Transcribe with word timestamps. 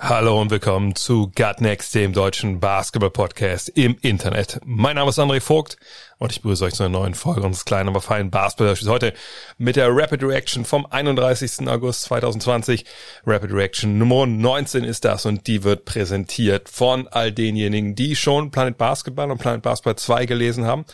Hallo 0.00 0.40
und 0.40 0.50
willkommen 0.50 0.96
zu 0.96 1.30
Gut 1.36 1.60
Next, 1.60 1.94
dem 1.94 2.12
deutschen 2.12 2.58
Basketball-Podcast 2.58 3.68
im 3.68 3.96
Internet. 4.02 4.60
Mein 4.64 4.96
Name 4.96 5.10
ist 5.10 5.20
André 5.20 5.40
Vogt 5.40 5.76
und 6.18 6.32
ich 6.32 6.42
begrüße 6.42 6.64
euch 6.64 6.74
zu 6.74 6.82
einer 6.82 6.98
neuen 6.98 7.14
Folge 7.14 7.42
unseres 7.42 7.64
kleinen, 7.64 7.88
aber 7.88 8.00
feinen 8.00 8.30
basketball 8.30 8.74
heute 8.88 9.12
mit 9.58 9.76
der 9.76 9.88
Rapid 9.90 10.22
Reaction 10.22 10.64
vom 10.64 10.86
31. 10.86 11.68
August 11.68 12.02
2020. 12.04 12.84
Rapid 13.26 13.52
Reaction 13.52 13.98
Nummer 13.98 14.26
19 14.26 14.84
ist 14.84 15.04
das 15.04 15.26
und 15.26 15.46
die 15.46 15.64
wird 15.64 15.84
präsentiert 15.84 16.68
von 16.68 17.08
all 17.08 17.32
denjenigen, 17.32 17.94
die 17.94 18.16
schon 18.16 18.50
Planet 18.50 18.78
Basketball 18.78 19.30
und 19.30 19.38
Planet 19.38 19.62
Basketball 19.62 19.96
2 19.96 20.26
gelesen 20.26 20.64
haben 20.64 20.84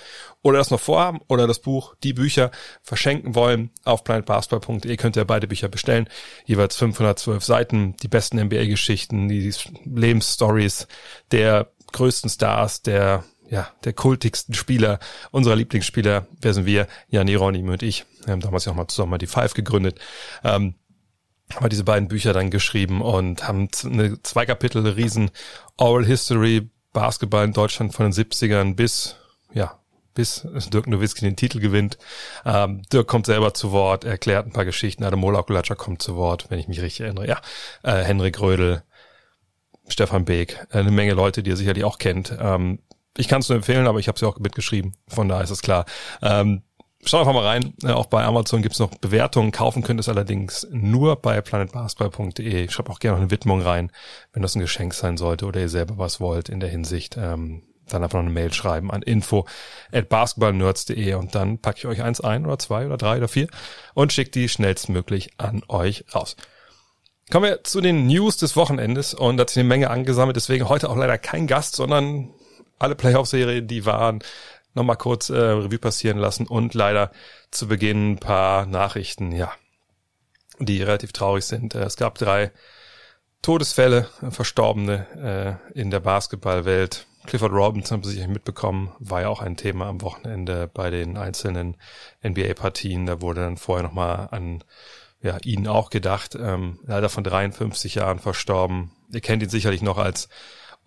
oder 0.43 0.59
das 0.59 0.71
noch 0.71 0.81
vorhaben 0.81 1.21
oder 1.29 1.47
das 1.47 1.59
Buch, 1.59 1.95
die 2.03 2.13
Bücher 2.13 2.51
verschenken 2.83 3.35
wollen. 3.35 3.71
Auf 3.85 4.05
planetbasketball.de 4.05 4.97
könnt 4.97 5.17
ihr 5.17 5.25
beide 5.25 5.47
Bücher 5.47 5.69
bestellen. 5.69 6.09
Jeweils 6.47 6.77
512 6.77 7.45
Seiten, 7.45 7.97
die 7.97 8.09
besten 8.09 8.41
NBA-Geschichten, 8.41 9.29
die 9.29 9.53
Lebensstories 9.85 10.89
der 11.31 11.71
größten 11.93 12.31
Stars, 12.31 12.83
der 12.83 13.25
ja, 13.51 13.69
der 13.85 13.93
kultigsten 13.93 14.55
Spieler, 14.55 15.01
unserer 15.33 15.57
Lieblingsspieler, 15.57 16.27
wer 16.41 16.55
sind 16.55 16.67
wir? 16.67 16.87
Jan 17.09 17.27
Hieronymi 17.27 17.71
und 17.71 17.83
ich. 17.83 18.07
Wir 18.25 18.33
haben 18.33 18.41
damals 18.41 18.65
ja 18.65 18.73
auch 18.73 18.77
mal 18.77 18.87
zusammen 18.87 19.11
mal 19.11 19.19
die 19.19 19.27
Five 19.27 19.55
gegründet. 19.55 19.99
Ähm, 20.45 20.75
haben 21.53 21.65
wir 21.65 21.69
diese 21.69 21.85
beiden 21.85 22.09
Bücher 22.09 22.33
dann 22.33 22.51
geschrieben 22.51 23.03
und 23.03 23.47
haben 23.47 23.69
eine 23.85 24.23
zwei 24.23 24.47
Kapitel 24.47 24.87
riesen 24.87 25.33
Oral 25.77 26.07
History 26.07 26.71
Basketball 26.93 27.45
in 27.45 27.53
Deutschland 27.53 27.93
von 27.93 28.11
den 28.11 28.13
70ern 28.13 28.77
bis 28.77 29.17
ja 29.53 29.81
bis 30.15 30.47
Dirk 30.73 30.87
Nowitzki 30.87 31.25
den 31.25 31.37
Titel 31.37 31.61
gewinnt. 31.61 31.99
Ähm, 32.45 32.83
Dirk 32.93 33.07
kommt 33.07 33.27
selber 33.27 33.55
zu 33.55 33.73
Wort, 33.73 34.05
erklärt 34.05 34.47
ein 34.47 34.53
paar 34.53 34.65
Geschichten. 34.65 35.05
Adam 35.05 35.21
Molakulatscher 35.21 35.77
kommt 35.77 36.03
zu 36.03 36.17
Wort, 36.17 36.47
wenn 36.51 36.59
ich 36.59 36.69
mich 36.69 36.83
richtig 36.83 37.03
erinnere. 37.03 37.27
Ja, 37.27 37.41
äh, 37.83 38.03
Henrik 38.03 38.41
Rödel, 38.41 38.83
Stefan 39.89 40.25
Beek, 40.25 40.67
äh, 40.71 40.79
eine 40.79 40.91
Menge 40.91 41.15
Leute, 41.15 41.43
die 41.43 41.51
ihr 41.51 41.57
sicherlich 41.57 41.85
auch 41.85 41.99
kennt. 41.99 42.37
Ähm, 42.39 42.81
ich 43.17 43.29
kann 43.29 43.41
es 43.41 43.49
nur 43.49 43.57
empfehlen, 43.57 43.87
aber 43.87 43.99
ich 43.99 44.09
habe 44.09 44.17
es 44.17 44.23
ja 44.23 44.29
auch 44.29 44.39
mitgeschrieben. 44.39 44.95
Von 45.09 45.29
daher 45.29 45.45
ist 45.45 45.51
es 45.51 45.63
klar. 45.63 45.85
Ähm, 46.23 46.63
Schaut 47.03 47.21
einfach 47.21 47.33
mal 47.33 47.47
rein. 47.47 47.73
Äh, 47.83 47.93
auch 47.93 48.07
bei 48.07 48.25
Amazon 48.25 48.61
gibt's 48.61 48.79
noch 48.79 48.91
Bewertungen. 48.99 49.53
Kaufen 49.53 49.83
könnt 49.83 49.99
ihr 49.99 50.03
es 50.03 50.09
allerdings 50.11 50.67
nur 50.71 51.17
bei 51.17 51.41
planetbasketball.de. 51.41 52.65
Ich 52.65 52.73
schreibe 52.73 52.91
auch 52.91 52.99
gerne 52.99 53.17
noch 53.17 53.23
eine 53.23 53.31
Widmung 53.31 53.63
rein, 53.63 53.91
wenn 54.35 54.43
das 54.43 54.55
ein 54.55 54.61
Geschenk 54.61 54.93
sein 54.93 55.17
sollte 55.17 55.47
oder 55.47 55.61
ihr 55.61 55.71
selber 55.71 55.97
was 55.97 56.21
wollt 56.21 56.51
in 56.51 56.61
der 56.61 56.69
Hinsicht. 56.69 57.17
Ähm, 57.17 57.63
dann 57.89 58.05
einfach 58.05 58.19
noch 58.19 58.27
eine 58.27 58.35
Mail 58.35 58.53
schreiben 58.53 58.91
an 58.91 59.03
info 59.03 59.47
at 59.93 60.09
basketballnerds.de 60.09 61.15
und 61.15 61.35
dann 61.35 61.59
packe 61.59 61.79
ich 61.79 61.87
euch 61.87 62.03
eins 62.03 62.21
ein 62.21 62.47
oder 62.47 62.59
zwei 62.59 62.87
oder 62.87 62.97
drei 62.97 63.17
oder 63.17 63.29
vier 63.29 63.49
und 63.95 64.13
schicke 64.13 64.31
die 64.31 64.49
schnellstmöglich 64.49 65.31
an 65.39 65.63
euch 65.69 66.05
raus. 66.15 66.37
Kommen 67.31 67.47
wir 67.47 67.65
zu 67.65 67.81
den 67.81 68.07
News 68.07 68.37
des 68.37 68.57
Wochenendes 68.57 69.15
und 69.15 69.37
da 69.37 69.43
hat 69.43 69.51
sich 69.51 69.59
eine 69.59 69.69
Menge 69.69 69.91
angesammelt, 69.91 70.37
deswegen 70.37 70.69
heute 70.69 70.89
auch 70.89 70.97
leider 70.97 71.19
kein 71.19 71.47
Gast, 71.47 71.77
sondern 71.77 72.31
alle 72.81 72.97
Playoff-Serien, 72.97 73.69
die 73.69 73.87
waren, 73.87 74.21
nochmal 74.75 74.97
kurz 74.97 75.31
äh, 75.31 75.37
Revue 75.37 75.79
passieren 75.79 76.19
lassen 76.19 76.47
und 76.47 76.75
leider 76.75 77.11
zu 77.51 77.69
Beginn 77.69 78.13
ein 78.13 78.19
paar 78.19 78.67
Nachrichten, 78.67 79.33
ja, 79.33 79.53
die 80.59 80.83
relativ 80.83 81.13
traurig 81.13 81.45
sind. 81.45 81.75
Äh, 81.75 81.83
es 81.83 81.97
gab 81.97 82.17
drei 82.19 82.53
Todesfälle, 83.43 84.09
äh, 84.23 84.31
Verstorbene 84.31 85.59
äh, 85.75 85.79
in 85.79 85.91
der 85.91 86.01
Basketballwelt. 86.01 87.07
Clifford 87.27 87.53
Robinson 87.53 87.97
haben 87.97 88.05
Sie 88.05 88.15
sicher 88.15 88.29
mitbekommen, 88.29 88.93
war 88.99 89.23
ja 89.23 89.29
auch 89.29 89.43
ein 89.43 89.57
Thema 89.57 89.87
am 89.87 90.01
Wochenende 90.01 90.69
bei 90.73 90.91
den 90.91 91.17
einzelnen 91.17 91.77
NBA-Partien. 92.25 93.07
Da 93.07 93.21
wurde 93.21 93.43
dann 93.43 93.59
vorher 93.59 93.83
nochmal 93.83 94.29
an 94.31 94.65
ja, 95.23 95.37
ihn 95.45 95.69
auch 95.69 95.91
gedacht. 95.91 96.35
Ähm, 96.35 96.81
leider 96.85 97.11
von 97.11 97.25
53 97.25 97.97
Jahren 97.97 98.19
verstorben. 98.19 98.93
Ihr 99.13 99.21
kennt 99.21 99.43
ihn 99.43 99.51
sicherlich 99.51 99.83
noch 99.83 99.99
als 99.99 100.31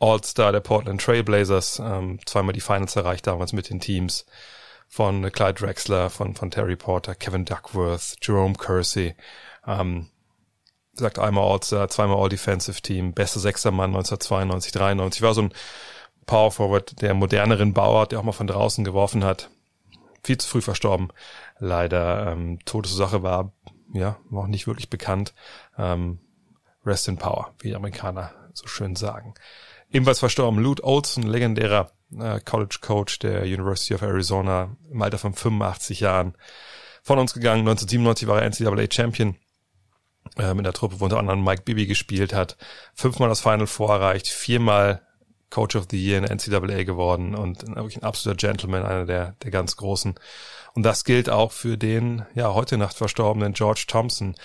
All-Star 0.03 0.51
der 0.51 0.59
Portland 0.59 1.01
Trailblazers, 1.01 1.79
ähm, 1.79 2.19
zweimal 2.25 2.53
die 2.53 2.61
Finals 2.61 2.95
erreicht 2.95 3.25
damals 3.25 3.53
mit 3.53 3.69
den 3.69 3.79
Teams 3.79 4.25
von 4.89 5.31
Clyde 5.31 5.53
Drexler, 5.53 6.09
von, 6.09 6.35
von 6.35 6.51
Terry 6.51 6.75
Porter, 6.75 7.15
Kevin 7.15 7.45
Duckworth, 7.45 8.17
Jerome 8.21 8.55
Kersey, 8.55 9.15
ähm, 9.65 10.09
sagt 10.93 11.19
einmal 11.19 11.49
All-Star, 11.49 11.87
zweimal 11.87 12.17
All-Defensive 12.17 12.81
Team, 12.81 13.13
bester 13.13 13.39
sechster 13.39 13.71
Mann 13.71 13.91
1992, 13.91 14.73
93, 14.73 15.21
war 15.21 15.33
so 15.33 15.43
ein 15.43 15.53
Power 16.25 16.51
Forward 16.51 17.01
der 17.01 17.13
moderneren 17.13 17.73
Bauart, 17.73 18.11
der 18.11 18.19
auch 18.19 18.23
mal 18.23 18.33
von 18.33 18.47
draußen 18.47 18.83
geworfen 18.83 19.23
hat. 19.23 19.49
Viel 20.23 20.37
zu 20.37 20.47
früh 20.47 20.61
verstorben. 20.61 21.09
Leider 21.59 22.31
ähm, 22.31 22.59
Todesursache 22.65 23.23
war 23.23 23.51
ja 23.93 24.17
noch 24.29 24.47
nicht 24.47 24.67
wirklich 24.67 24.89
bekannt. 24.89 25.33
Ähm, 25.77 26.19
Rest 26.85 27.07
in 27.07 27.17
Power, 27.17 27.53
wie 27.59 27.69
die 27.69 27.75
Amerikaner 27.75 28.31
so 28.53 28.67
schön 28.67 28.95
sagen. 28.95 29.33
Ebenfalls 29.93 30.19
verstorben 30.19 30.59
Lute 30.59 30.83
Olson, 30.83 31.23
legendärer 31.23 31.91
äh, 32.19 32.39
College 32.39 32.77
Coach 32.81 33.19
der 33.19 33.43
University 33.43 33.93
of 33.93 34.01
Arizona 34.01 34.75
im 34.91 35.01
Alter 35.01 35.19
von 35.19 35.35
85 35.35 35.99
Jahren 35.99 36.35
von 37.03 37.19
uns 37.19 37.35
gegangen. 37.35 37.59
1997 37.59 38.27
war 38.27 38.41
er 38.41 38.49
NCAA 38.49 38.91
Champion 38.91 39.35
äh, 40.37 40.55
mit 40.55 40.65
der 40.65 40.73
Truppe, 40.73 40.99
wo 40.99 41.03
unter 41.05 41.19
anderem 41.19 41.43
Mike 41.43 41.61
Bibby 41.63 41.85
gespielt 41.85 42.33
hat. 42.33 42.57
Fünfmal 42.95 43.29
das 43.29 43.41
Final 43.41 43.67
Four 43.67 43.93
erreicht, 43.93 44.27
viermal 44.27 45.01
Coach 45.51 45.75
of 45.75 45.85
the 45.91 46.03
Year 46.03 46.17
in 46.17 46.25
der 46.25 46.35
NCAA 46.35 46.83
geworden 46.83 47.35
und 47.35 47.67
wirklich 47.67 47.97
ein 47.97 48.03
absoluter 48.03 48.47
Gentleman, 48.47 48.83
einer 48.83 49.05
der, 49.05 49.35
der 49.43 49.51
ganz 49.51 49.77
Großen. 49.77 50.15
Und 50.73 50.83
das 50.83 51.03
gilt 51.03 51.29
auch 51.29 51.51
für 51.51 51.77
den, 51.77 52.25
ja, 52.33 52.55
heute 52.55 52.79
Nacht 52.79 52.97
verstorbenen 52.97 53.53
George 53.53 53.85
Thompson. 53.87 54.35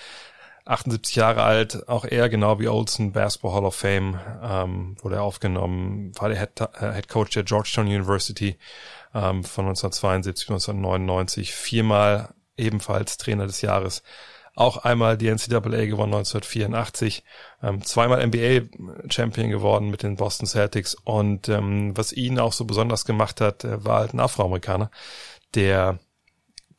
78 0.69 1.15
Jahre 1.15 1.43
alt, 1.43 1.89
auch 1.89 2.05
er, 2.05 2.29
genau 2.29 2.59
wie 2.59 2.67
Olsen, 2.67 3.11
Basketball 3.11 3.53
Hall 3.53 3.65
of 3.65 3.75
Fame, 3.75 4.19
ähm, 4.43 4.95
wurde 5.01 5.15
er 5.15 5.23
aufgenommen, 5.23 6.11
war 6.19 6.29
der 6.29 6.37
Head, 6.37 6.61
äh, 6.61 6.93
Head 6.93 7.09
Coach 7.09 7.31
der 7.31 7.43
Georgetown 7.43 7.87
University 7.87 8.57
ähm, 9.15 9.43
von 9.43 9.65
1972 9.65 10.47
bis 10.47 10.69
1999, 10.69 11.53
viermal 11.53 12.35
ebenfalls 12.55 13.17
Trainer 13.17 13.47
des 13.47 13.61
Jahres. 13.61 14.03
Auch 14.55 14.77
einmal 14.77 15.17
die 15.17 15.29
NCAA 15.29 15.85
gewonnen 15.85 16.13
1984, 16.13 17.23
ähm, 17.63 17.83
zweimal 17.83 18.25
NBA-Champion 18.27 19.49
geworden 19.49 19.89
mit 19.89 20.03
den 20.03 20.17
Boston 20.17 20.45
Celtics. 20.45 20.95
Und 20.95 21.49
ähm, 21.49 21.97
was 21.97 22.13
ihn 22.13 22.37
auch 22.37 22.53
so 22.53 22.65
besonders 22.65 23.05
gemacht 23.05 23.41
hat, 23.41 23.63
war 23.63 24.01
halt 24.01 24.13
ein 24.13 24.19
Afroamerikaner, 24.19 24.91
der 25.55 25.99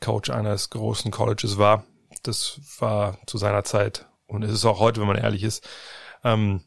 Coach 0.00 0.30
eines 0.30 0.70
großen 0.70 1.10
Colleges 1.10 1.58
war. 1.58 1.84
Das 2.22 2.60
war 2.78 3.18
zu 3.26 3.38
seiner 3.38 3.64
Zeit 3.64 4.06
und 4.26 4.42
es 4.42 4.52
ist 4.52 4.64
auch 4.64 4.78
heute, 4.78 5.00
wenn 5.00 5.08
man 5.08 5.16
ehrlich 5.16 5.42
ist, 5.42 5.66
ähm, 6.24 6.62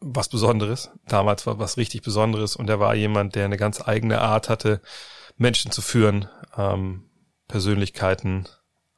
was 0.00 0.28
Besonderes. 0.28 0.90
Damals 1.06 1.46
war 1.46 1.58
was 1.58 1.76
richtig 1.76 2.02
Besonderes 2.02 2.56
und 2.56 2.68
er 2.68 2.80
war 2.80 2.94
jemand, 2.94 3.34
der 3.34 3.44
eine 3.44 3.56
ganz 3.56 3.86
eigene 3.86 4.20
Art 4.20 4.48
hatte, 4.48 4.80
Menschen 5.36 5.70
zu 5.70 5.82
führen, 5.82 6.28
ähm, 6.56 7.04
Persönlichkeiten 7.48 8.48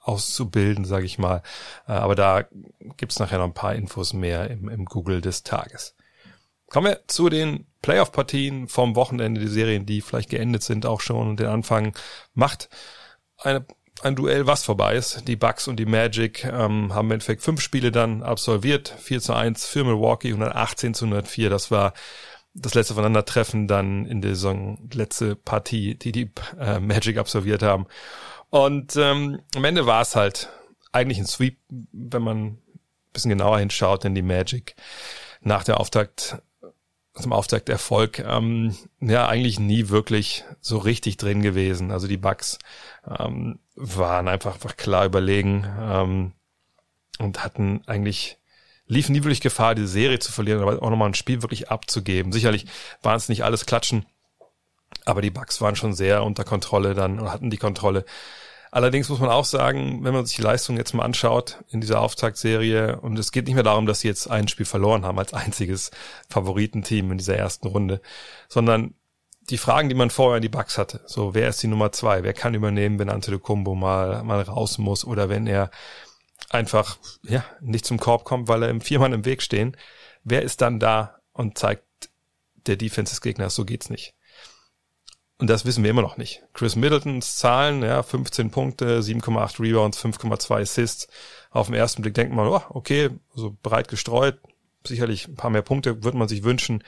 auszubilden, 0.00 0.84
sage 0.84 1.06
ich 1.06 1.18
mal. 1.18 1.42
Äh, 1.86 1.92
aber 1.92 2.14
da 2.14 2.44
gibt's 2.96 3.18
nachher 3.18 3.38
noch 3.38 3.46
ein 3.46 3.54
paar 3.54 3.74
Infos 3.74 4.12
mehr 4.12 4.50
im, 4.50 4.68
im 4.68 4.84
Google 4.84 5.20
des 5.20 5.42
Tages. 5.42 5.94
Kommen 6.68 6.88
wir 6.88 7.00
zu 7.06 7.28
den 7.28 7.66
Playoff-Partien 7.82 8.68
vom 8.68 8.96
Wochenende, 8.96 9.40
die 9.40 9.48
Serien, 9.48 9.86
die 9.86 10.00
vielleicht 10.00 10.30
geendet 10.30 10.62
sind 10.62 10.86
auch 10.86 11.00
schon 11.00 11.28
und 11.28 11.40
den 11.40 11.46
Anfang 11.46 11.96
macht 12.34 12.68
eine, 13.38 13.64
ein 14.02 14.16
Duell, 14.16 14.46
was 14.46 14.62
vorbei 14.62 14.96
ist. 14.96 15.26
Die 15.26 15.36
Bucks 15.36 15.68
und 15.68 15.76
die 15.76 15.86
Magic 15.86 16.44
ähm, 16.44 16.94
haben 16.94 17.06
im 17.06 17.12
Endeffekt 17.12 17.42
fünf 17.42 17.60
Spiele 17.60 17.90
dann 17.90 18.22
absolviert. 18.22 18.94
4 18.98 19.20
zu 19.20 19.34
1 19.34 19.66
für 19.66 19.84
Milwaukee, 19.84 20.28
118 20.28 20.94
zu 20.94 21.06
104. 21.06 21.50
Das 21.50 21.70
war 21.70 21.92
das 22.54 22.74
letzte 22.74 22.94
Aufeinandertreffen 22.94 23.68
dann 23.68 24.06
in 24.06 24.22
der 24.22 24.34
Saison, 24.34 24.88
letzte 24.92 25.36
Partie, 25.36 25.94
die 25.94 26.12
die 26.12 26.30
äh, 26.58 26.80
Magic 26.80 27.18
absolviert 27.18 27.62
haben. 27.62 27.86
Und 28.50 28.96
ähm, 28.96 29.40
am 29.54 29.64
Ende 29.64 29.86
war 29.86 30.02
es 30.02 30.16
halt 30.16 30.48
eigentlich 30.92 31.18
ein 31.18 31.26
Sweep, 31.26 31.58
wenn 31.68 32.22
man 32.22 32.38
ein 32.46 32.58
bisschen 33.12 33.30
genauer 33.30 33.58
hinschaut, 33.58 34.04
denn 34.04 34.14
die 34.14 34.22
Magic 34.22 34.74
nach 35.40 35.64
der 35.64 35.78
Auftakt, 35.80 36.38
zum 37.14 37.32
Auftakterfolg, 37.32 38.18
ähm, 38.18 38.76
ja, 39.00 39.26
eigentlich 39.26 39.58
nie 39.58 39.88
wirklich 39.88 40.44
so 40.60 40.76
richtig 40.76 41.16
drin 41.16 41.40
gewesen. 41.40 41.90
Also 41.90 42.08
die 42.08 42.18
Bucks 42.18 42.58
ähm, 43.06 43.58
waren 43.76 44.28
einfach, 44.28 44.54
einfach 44.54 44.76
klar 44.76 45.04
überlegen 45.04 45.66
ähm, 45.80 46.32
und 47.18 47.44
hatten 47.44 47.82
eigentlich 47.86 48.38
liefen 48.86 49.12
nie 49.12 49.22
wirklich 49.24 49.40
Gefahr, 49.40 49.74
diese 49.74 49.88
Serie 49.88 50.18
zu 50.18 50.32
verlieren, 50.32 50.62
aber 50.62 50.82
auch 50.82 50.90
nochmal 50.90 51.08
ein 51.08 51.14
Spiel 51.14 51.42
wirklich 51.42 51.70
abzugeben. 51.70 52.32
Sicherlich 52.32 52.66
waren 53.02 53.16
es 53.16 53.28
nicht 53.28 53.44
alles 53.44 53.66
Klatschen 53.66 54.06
Aber 55.04 55.22
die 55.22 55.30
Bucks 55.30 55.60
waren 55.60 55.76
schon 55.76 55.92
sehr 55.92 56.24
unter 56.24 56.44
Kontrolle 56.44 56.94
dann 56.94 57.18
und 57.18 57.30
hatten 57.30 57.50
die 57.50 57.56
Kontrolle. 57.56 58.04
Allerdings 58.70 59.08
muss 59.08 59.20
man 59.20 59.30
auch 59.30 59.44
sagen, 59.44 60.04
wenn 60.04 60.12
man 60.12 60.26
sich 60.26 60.36
die 60.36 60.42
Leistung 60.42 60.76
jetzt 60.76 60.92
mal 60.92 61.04
anschaut 61.04 61.64
in 61.70 61.80
dieser 61.80 62.00
Auftaktserie, 62.00 63.00
und 63.00 63.18
es 63.18 63.32
geht 63.32 63.46
nicht 63.46 63.54
mehr 63.54 63.62
darum, 63.62 63.86
dass 63.86 64.00
sie 64.00 64.08
jetzt 64.08 64.28
ein 64.28 64.48
Spiel 64.48 64.66
verloren 64.66 65.04
haben 65.04 65.18
als 65.18 65.32
einziges 65.32 65.90
Favoritenteam 66.28 67.12
in 67.12 67.18
dieser 67.18 67.36
ersten 67.36 67.68
Runde, 67.68 68.00
sondern 68.48 68.94
die 69.50 69.58
Fragen, 69.58 69.88
die 69.88 69.94
man 69.94 70.10
vorher 70.10 70.36
in 70.36 70.42
die 70.42 70.48
Bucks 70.48 70.78
hatte. 70.78 71.00
So, 71.06 71.34
wer 71.34 71.48
ist 71.48 71.62
die 71.62 71.68
Nummer 71.68 71.92
zwei? 71.92 72.22
Wer 72.22 72.32
kann 72.32 72.54
übernehmen, 72.54 72.98
wenn 72.98 73.10
Antetokounmpo 73.10 73.74
mal, 73.74 74.22
mal 74.24 74.40
raus 74.42 74.78
muss 74.78 75.04
oder 75.04 75.28
wenn 75.28 75.46
er 75.46 75.70
einfach, 76.50 76.98
ja, 77.22 77.44
nicht 77.60 77.86
zum 77.86 77.98
Korb 77.98 78.24
kommt, 78.24 78.48
weil 78.48 78.62
er 78.62 78.70
im 78.70 78.80
Viermann 78.80 79.12
im 79.12 79.24
Weg 79.24 79.42
stehen. 79.42 79.76
Wer 80.24 80.42
ist 80.42 80.60
dann 80.60 80.80
da 80.80 81.20
und 81.32 81.58
zeigt 81.58 81.84
der 82.66 82.76
Defense 82.76 83.12
des 83.12 83.20
Gegners, 83.20 83.54
so 83.54 83.64
geht's 83.64 83.90
nicht. 83.90 84.14
Und 85.38 85.48
das 85.50 85.66
wissen 85.66 85.84
wir 85.84 85.90
immer 85.90 86.02
noch 86.02 86.16
nicht. 86.16 86.42
Chris 86.54 86.76
Middletons 86.76 87.36
Zahlen, 87.36 87.82
ja, 87.82 88.02
15 88.02 88.50
Punkte, 88.50 89.00
7,8 89.00 89.60
Rebounds, 89.60 90.02
5,2 90.02 90.62
Assists. 90.62 91.08
Auf 91.50 91.66
den 91.66 91.74
ersten 91.74 92.02
Blick 92.02 92.14
denkt 92.14 92.34
man, 92.34 92.48
oh, 92.48 92.62
okay, 92.70 93.10
so 93.34 93.54
breit 93.62 93.88
gestreut, 93.88 94.38
sicherlich 94.84 95.28
ein 95.28 95.36
paar 95.36 95.50
mehr 95.50 95.62
Punkte 95.62 96.02
würde 96.04 96.16
man 96.16 96.28
sich 96.28 96.42
wünschen. 96.42 96.82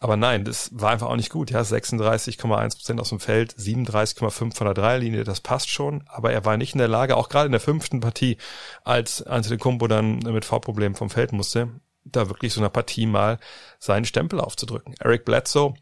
Aber 0.00 0.16
nein, 0.16 0.44
das 0.44 0.70
war 0.72 0.90
einfach 0.90 1.08
auch 1.08 1.16
nicht 1.16 1.30
gut. 1.30 1.50
Ja, 1.50 1.60
36,1 1.60 2.76
Prozent 2.76 3.00
aus 3.00 3.10
dem 3.10 3.20
Feld, 3.20 3.54
37,5 3.54 4.54
von 4.54 4.64
der 4.64 4.74
Dreierlinie, 4.74 5.22
das 5.22 5.40
passt 5.40 5.68
schon. 5.68 6.02
Aber 6.08 6.32
er 6.32 6.44
war 6.44 6.56
nicht 6.56 6.74
in 6.74 6.78
der 6.78 6.88
Lage, 6.88 7.16
auch 7.16 7.28
gerade 7.28 7.46
in 7.46 7.52
der 7.52 7.60
fünften 7.60 8.00
Partie, 8.00 8.36
als 8.82 9.22
Antetokounmpo 9.22 9.86
dann 9.86 10.18
mit 10.18 10.44
V-Problemen 10.44 10.96
vom 10.96 11.08
Feld 11.08 11.32
musste, 11.32 11.68
da 12.04 12.28
wirklich 12.28 12.52
so 12.52 12.60
einer 12.60 12.70
Partie 12.70 13.06
mal 13.06 13.38
seinen 13.78 14.04
Stempel 14.04 14.40
aufzudrücken. 14.40 14.94
Eric 14.98 15.24
Bledsoe, 15.24 15.74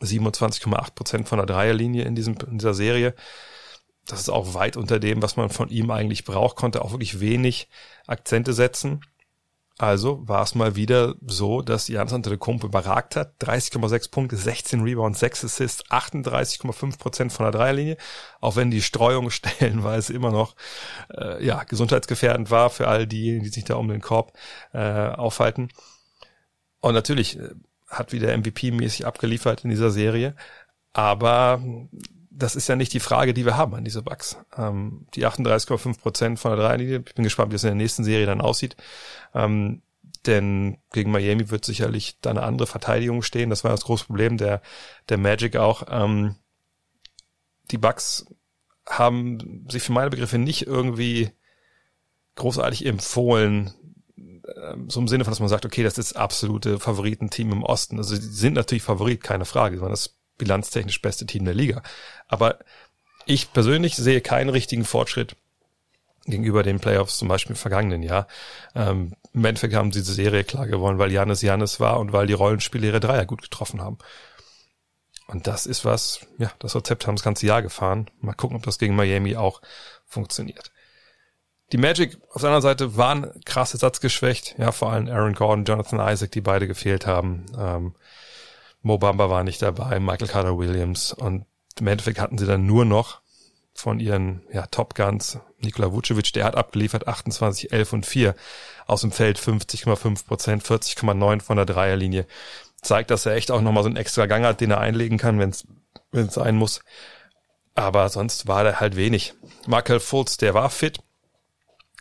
27,8 0.00 0.94
Prozent 0.94 1.28
von 1.28 1.38
der 1.38 1.46
Dreierlinie 1.46 2.04
in 2.04 2.14
diesem, 2.14 2.36
in 2.48 2.58
dieser 2.58 2.74
Serie. 2.74 3.14
Das 4.06 4.20
ist 4.20 4.28
auch 4.28 4.54
weit 4.54 4.76
unter 4.76 5.00
dem, 5.00 5.20
was 5.20 5.36
man 5.36 5.50
von 5.50 5.68
ihm 5.68 5.90
eigentlich 5.90 6.24
braucht, 6.24 6.56
konnte 6.56 6.82
auch 6.82 6.92
wirklich 6.92 7.18
wenig 7.18 7.68
Akzente 8.06 8.52
setzen. 8.52 9.00
Also 9.78 10.26
war 10.26 10.42
es 10.42 10.54
mal 10.54 10.74
wieder 10.74 11.16
so, 11.26 11.60
dass 11.60 11.88
Jans 11.88 12.12
Antetokounmpo 12.12 12.66
überragt 12.66 13.14
hat. 13.14 13.34
30,6 13.42 14.10
Punkte, 14.10 14.36
16 14.36 14.82
Rebounds, 14.82 15.20
6 15.20 15.44
Assists, 15.44 15.84
38,5 15.90 16.98
Prozent 16.98 17.32
von 17.32 17.44
der 17.44 17.52
Dreierlinie. 17.52 17.98
Auch 18.40 18.56
wenn 18.56 18.70
die 18.70 18.80
Streuung 18.80 19.28
stellenweise 19.30 20.14
immer 20.14 20.30
noch 20.30 20.56
äh, 21.14 21.44
ja 21.44 21.62
gesundheitsgefährdend 21.64 22.50
war 22.50 22.70
für 22.70 22.88
all 22.88 23.06
diejenigen, 23.06 23.44
die 23.44 23.50
sich 23.50 23.64
da 23.64 23.74
um 23.74 23.88
den 23.88 24.00
Korb 24.00 24.32
äh, 24.72 25.10
aufhalten. 25.10 25.68
Und 26.80 26.94
natürlich 26.94 27.38
äh, 27.38 27.50
hat 27.88 28.12
wieder 28.12 28.32
MVP-mäßig 28.34 29.04
abgeliefert 29.04 29.64
in 29.64 29.70
dieser 29.70 29.90
Serie. 29.90 30.36
Aber 30.94 31.62
das 32.38 32.54
ist 32.54 32.68
ja 32.68 32.76
nicht 32.76 32.92
die 32.92 33.00
Frage, 33.00 33.32
die 33.32 33.44
wir 33.44 33.56
haben 33.56 33.74
an 33.74 33.84
diese 33.84 34.02
Bugs. 34.02 34.36
Ähm, 34.56 35.06
die 35.14 35.26
38,5 35.26 35.98
Prozent 35.98 36.38
von 36.38 36.50
der 36.50 36.60
Dreierlinie. 36.60 37.02
Ich 37.06 37.14
bin 37.14 37.24
gespannt, 37.24 37.50
wie 37.50 37.54
das 37.54 37.64
in 37.64 37.68
der 37.68 37.76
nächsten 37.76 38.04
Serie 38.04 38.26
dann 38.26 38.40
aussieht. 38.40 38.76
Ähm, 39.34 39.82
denn 40.26 40.78
gegen 40.92 41.12
Miami 41.12 41.50
wird 41.50 41.64
sicherlich 41.64 42.18
da 42.20 42.30
eine 42.30 42.42
andere 42.42 42.66
Verteidigung 42.66 43.22
stehen. 43.22 43.50
Das 43.50 43.64
war 43.64 43.70
das 43.70 43.84
große 43.84 44.06
Problem 44.06 44.36
der, 44.36 44.60
der 45.08 45.18
Magic 45.18 45.56
auch. 45.56 45.84
Ähm, 45.88 46.36
die 47.70 47.78
Bugs 47.78 48.26
haben 48.86 49.66
sich 49.70 49.82
für 49.82 49.92
meine 49.92 50.10
Begriffe 50.10 50.38
nicht 50.38 50.66
irgendwie 50.66 51.30
großartig 52.34 52.84
empfohlen, 52.84 53.72
ähm, 54.16 54.90
so 54.90 55.00
im 55.00 55.08
Sinne 55.08 55.24
von, 55.24 55.32
dass 55.32 55.40
man 55.40 55.48
sagt, 55.48 55.64
okay, 55.64 55.82
das 55.82 55.98
ist 55.98 56.12
das 56.12 56.16
absolute 56.16 56.78
Favoritenteam 56.78 57.52
im 57.52 57.62
Osten. 57.62 57.98
Also 57.98 58.14
sie 58.14 58.28
sind 58.28 58.54
natürlich 58.54 58.82
Favorit, 58.82 59.22
keine 59.22 59.44
Frage. 59.44 59.76
Sie 59.76 59.82
waren 59.82 59.90
das 59.90 60.15
bilanztechnisch 60.38 61.00
beste 61.02 61.26
Team 61.26 61.44
der 61.44 61.54
Liga. 61.54 61.82
Aber 62.28 62.58
ich 63.26 63.52
persönlich 63.52 63.96
sehe 63.96 64.20
keinen 64.20 64.50
richtigen 64.50 64.84
Fortschritt 64.84 65.36
gegenüber 66.26 66.62
den 66.62 66.80
Playoffs 66.80 67.18
zum 67.18 67.28
Beispiel 67.28 67.54
im 67.54 67.60
vergangenen 67.60 68.02
Jahr. 68.02 68.26
Ähm, 68.74 69.14
Im 69.32 69.44
Endeffekt 69.44 69.74
haben 69.74 69.92
sie 69.92 70.00
diese 70.00 70.14
Serie 70.14 70.44
klar 70.44 70.66
gewonnen, 70.66 70.98
weil 70.98 71.12
Janis 71.12 71.42
Janis 71.42 71.80
war 71.80 72.00
und 72.00 72.12
weil 72.12 72.26
die 72.26 72.32
Rollenspiele 72.32 72.86
ihre 72.86 73.00
Dreier 73.00 73.26
gut 73.26 73.42
getroffen 73.42 73.80
haben. 73.80 73.98
Und 75.28 75.46
das 75.46 75.66
ist 75.66 75.84
was, 75.84 76.20
ja, 76.38 76.52
das 76.60 76.76
Rezept 76.76 77.06
haben 77.06 77.16
das 77.16 77.24
ganze 77.24 77.46
Jahr 77.46 77.62
gefahren. 77.62 78.10
Mal 78.20 78.34
gucken, 78.34 78.56
ob 78.56 78.62
das 78.62 78.78
gegen 78.78 78.94
Miami 78.94 79.36
auch 79.36 79.60
funktioniert. 80.04 80.70
Die 81.72 81.78
Magic 81.78 82.16
auf 82.30 82.42
der 82.42 82.50
anderen 82.50 82.62
Seite 82.62 82.96
waren 82.96 83.32
krass 83.44 83.72
ersatzgeschwächt. 83.72 84.54
Ja, 84.56 84.70
vor 84.70 84.92
allem 84.92 85.08
Aaron 85.08 85.34
Gordon, 85.34 85.64
Jonathan 85.64 86.12
Isaac, 86.12 86.30
die 86.30 86.40
beide 86.40 86.68
gefehlt 86.68 87.06
haben. 87.06 87.46
Ähm, 87.58 87.94
Mo 88.86 88.98
Bamba 88.98 89.28
war 89.28 89.42
nicht 89.42 89.62
dabei, 89.62 89.98
Michael 89.98 90.28
Carter 90.28 90.58
Williams 90.58 91.12
und 91.12 91.44
im 91.80 91.88
Endeffekt 91.88 92.20
hatten 92.20 92.38
sie 92.38 92.46
dann 92.46 92.66
nur 92.66 92.84
noch 92.84 93.20
von 93.74 93.98
ihren 93.98 94.44
ja, 94.52 94.64
Top 94.66 94.94
Guns 94.94 95.40
Nikola 95.58 95.92
Vucevic, 95.92 96.32
der 96.34 96.44
hat 96.44 96.54
abgeliefert 96.54 97.08
28, 97.08 97.72
11 97.72 97.92
und 97.94 98.06
4 98.06 98.36
aus 98.86 99.00
dem 99.00 99.10
Feld 99.10 99.40
50,5 99.40 100.24
Prozent, 100.24 100.62
40,9 100.62 101.40
von 101.40 101.56
der 101.56 101.66
Dreierlinie. 101.66 102.26
Zeigt, 102.80 103.10
dass 103.10 103.26
er 103.26 103.34
echt 103.34 103.50
auch 103.50 103.60
nochmal 103.60 103.82
so 103.82 103.88
einen 103.88 103.96
extra 103.96 104.26
Gang 104.26 104.44
hat, 104.44 104.60
den 104.60 104.70
er 104.70 104.78
einlegen 104.78 105.18
kann, 105.18 105.40
wenn 105.40 105.50
es 105.50 105.66
sein 106.32 106.54
muss. 106.54 106.80
Aber 107.74 108.08
sonst 108.08 108.46
war 108.46 108.64
er 108.64 108.78
halt 108.78 108.94
wenig. 108.94 109.34
Michael 109.66 109.98
Fultz, 109.98 110.36
der 110.36 110.54
war 110.54 110.70
fit, 110.70 111.00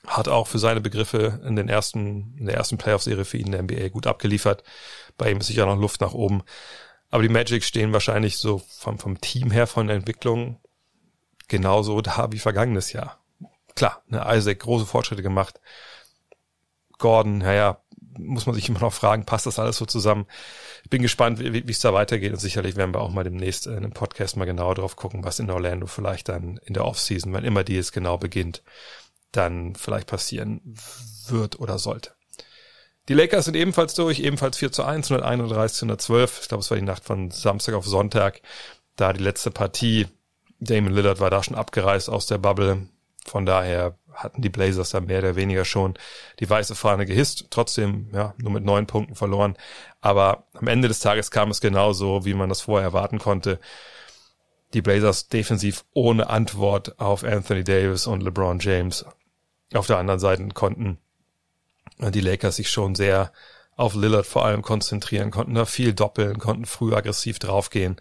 hat 0.08 0.28
auch 0.28 0.48
für 0.48 0.60
seine 0.60 0.82
Begriffe 0.82 1.42
in 1.46 1.56
den 1.56 1.70
ersten, 1.70 2.36
in 2.38 2.46
der 2.46 2.56
ersten 2.56 2.78
Playoff-Serie 2.78 3.26
für 3.26 3.38
ihn 3.38 3.48
in 3.48 3.52
der 3.52 3.64
NBA 3.64 3.90
gut 3.90 4.08
abgeliefert. 4.08 4.64
Bei 5.18 5.32
ihm 5.32 5.38
ist 5.38 5.48
sicher 5.48 5.66
noch 5.66 5.80
Luft 5.80 6.02
nach 6.02 6.14
oben. 6.14 6.44
Aber 7.10 7.24
die 7.24 7.30
Magic 7.30 7.64
stehen 7.64 7.94
wahrscheinlich 7.94 8.38
so 8.38 8.62
vom, 8.70 9.00
vom 9.00 9.22
Team 9.22 9.52
her, 9.52 9.68
von 9.68 9.88
der 9.88 9.96
Entwicklung 9.96 10.60
genauso 11.48 12.02
da 12.02 12.32
wie 12.32 12.40
vergangenes 12.40 12.92
Jahr. 12.92 13.20
Klar, 13.76 14.02
ne, 14.08 14.26
Isaac 14.28 14.60
große 14.60 14.86
Fortschritte 14.86 15.22
gemacht. 15.22 15.60
Gordon, 16.98 17.40
naja, 17.40 17.82
muss 18.18 18.46
man 18.46 18.56
sich 18.56 18.70
immer 18.70 18.80
noch 18.80 18.94
fragen, 18.94 19.26
passt 19.26 19.46
das 19.46 19.60
alles 19.60 19.78
so 19.78 19.86
zusammen? 19.86 20.26
Ich 20.84 20.90
bin 20.90 21.02
gespannt, 21.02 21.40
wie 21.40 21.72
es 21.72 21.80
da 21.80 21.94
weitergeht 21.94 22.32
und 22.32 22.40
sicherlich 22.40 22.76
werden 22.76 22.94
wir 22.94 23.02
auch 23.02 23.12
mal 23.12 23.24
demnächst 23.24 23.68
in 23.68 23.76
einem 23.76 23.92
Podcast 23.92 24.38
mal 24.38 24.46
genauer 24.46 24.76
drauf 24.76 24.96
gucken, 24.96 25.24
was 25.24 25.40
in 25.40 25.50
Orlando 25.50 25.88
vielleicht 25.88 26.30
dann 26.30 26.58
in 26.64 26.74
der 26.74 26.86
Offseason, 26.86 27.34
wenn 27.34 27.44
immer 27.44 27.64
die 27.64 27.76
jetzt 27.76 27.92
genau 27.92 28.18
beginnt, 28.18 28.64
dann 29.36 29.76
vielleicht 29.76 30.08
passieren 30.08 30.62
wird 31.28 31.60
oder 31.60 31.80
sollte. 31.80 32.12
Die 33.08 33.14
Lakers 33.14 33.46
sind 33.46 33.56
ebenfalls 33.56 33.94
durch, 33.94 34.20
ebenfalls 34.20 34.58
4 34.58 34.72
zu 34.72 34.84
1, 34.84 35.12
131 35.12 35.78
zu 35.78 35.86
112. 35.86 36.40
Ich 36.42 36.48
glaube, 36.48 36.62
es 36.62 36.72
war 36.72 36.78
die 36.78 36.84
Nacht 36.84 37.04
von 37.04 37.30
Samstag 37.30 37.76
auf 37.76 37.86
Sonntag. 37.86 38.42
Da 38.96 39.14
die 39.14 39.24
letzte 39.24 39.52
Partie. 39.52 40.08
Damon 40.60 40.94
Lillard 40.94 41.20
war 41.20 41.30
da 41.30 41.44
schon 41.44 41.56
abgereist 41.56 42.10
aus 42.10 42.26
der 42.26 42.40
Bubble. 42.40 42.88
Von 43.26 43.46
daher 43.46 43.98
hatten 44.14 44.42
die 44.42 44.50
Blazers 44.50 44.92
da 44.92 45.02
mehr 45.02 45.20
oder 45.20 45.36
weniger 45.36 45.66
schon 45.66 45.96
die 46.40 46.50
weiße 46.50 46.74
Fahne 46.74 47.06
gehisst. 47.06 47.48
Trotzdem, 47.52 48.10
ja, 48.14 48.34
nur 48.38 48.52
mit 48.52 48.64
neun 48.64 48.88
Punkten 48.88 49.16
verloren. 49.16 49.56
Aber 50.02 50.48
am 50.54 50.68
Ende 50.68 50.88
des 50.88 51.00
Tages 51.00 51.30
kam 51.30 51.52
es 51.52 51.62
genauso, 51.62 52.26
wie 52.26 52.34
man 52.34 52.50
das 52.50 52.62
vorher 52.62 52.88
erwarten 52.88 53.20
konnte. 53.20 53.60
Die 54.74 54.82
Blazers 54.82 55.28
defensiv 55.28 55.86
ohne 55.94 56.30
Antwort 56.30 57.00
auf 57.00 57.24
Anthony 57.24 57.64
Davis 57.64 58.08
und 58.08 58.24
LeBron 58.24 58.60
James. 58.60 59.06
Auf 59.74 59.88
der 59.88 59.98
anderen 59.98 60.20
Seite 60.20 60.48
konnten 60.50 61.00
die 62.00 62.22
Lakers 62.22 62.58
sich 62.58 62.70
schon 62.70 62.96
sehr 62.96 63.32
auf 63.76 63.94
Lillard 63.96 64.26
vor 64.26 64.46
allem 64.46 64.62
konzentrieren, 64.62 65.32
konnten 65.32 65.56
da 65.56 65.66
viel 65.66 65.94
doppeln, 65.94 66.40
konnten 66.40 66.66
früh 66.66 66.94
aggressiv 66.94 67.40
draufgehen. 67.40 67.98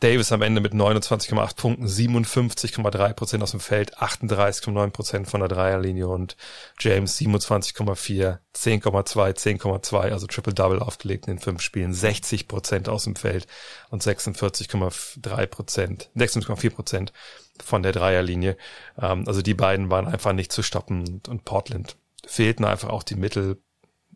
Davis 0.00 0.32
am 0.32 0.40
Ende 0.40 0.62
mit 0.62 0.72
29,8 0.72 1.56
Punkten, 1.56 1.86
57,3 1.86 3.12
Prozent 3.12 3.42
aus 3.42 3.50
dem 3.50 3.60
Feld, 3.60 3.98
38,9 3.98 4.90
Prozent 4.90 5.28
von 5.28 5.40
der 5.40 5.48
Dreierlinie 5.50 6.08
und 6.08 6.38
James 6.78 7.18
27,4, 7.18 8.38
10,2, 8.54 9.60
10,2, 9.60 10.10
also 10.10 10.26
Triple-Double 10.26 10.80
aufgelegt 10.80 11.28
in 11.28 11.36
den 11.36 11.42
fünf 11.42 11.60
Spielen, 11.60 11.92
60 11.92 12.48
Prozent 12.48 12.88
aus 12.88 13.04
dem 13.04 13.14
Feld 13.14 13.46
und 13.90 14.02
46,3 14.02 15.46
Prozent, 15.46 16.10
6,4 16.16 16.70
Prozent 16.70 17.12
von 17.62 17.82
der 17.82 17.92
Dreierlinie. 17.92 18.56
Ähm, 19.00 19.24
also 19.26 19.42
die 19.42 19.54
beiden 19.54 19.90
waren 19.90 20.06
einfach 20.06 20.32
nicht 20.32 20.52
zu 20.52 20.62
stoppen 20.62 21.22
und 21.28 21.44
Portland 21.44 21.96
fehlten 22.26 22.64
einfach 22.64 22.88
auch 22.88 23.02
die 23.02 23.16
Mittel, 23.16 23.62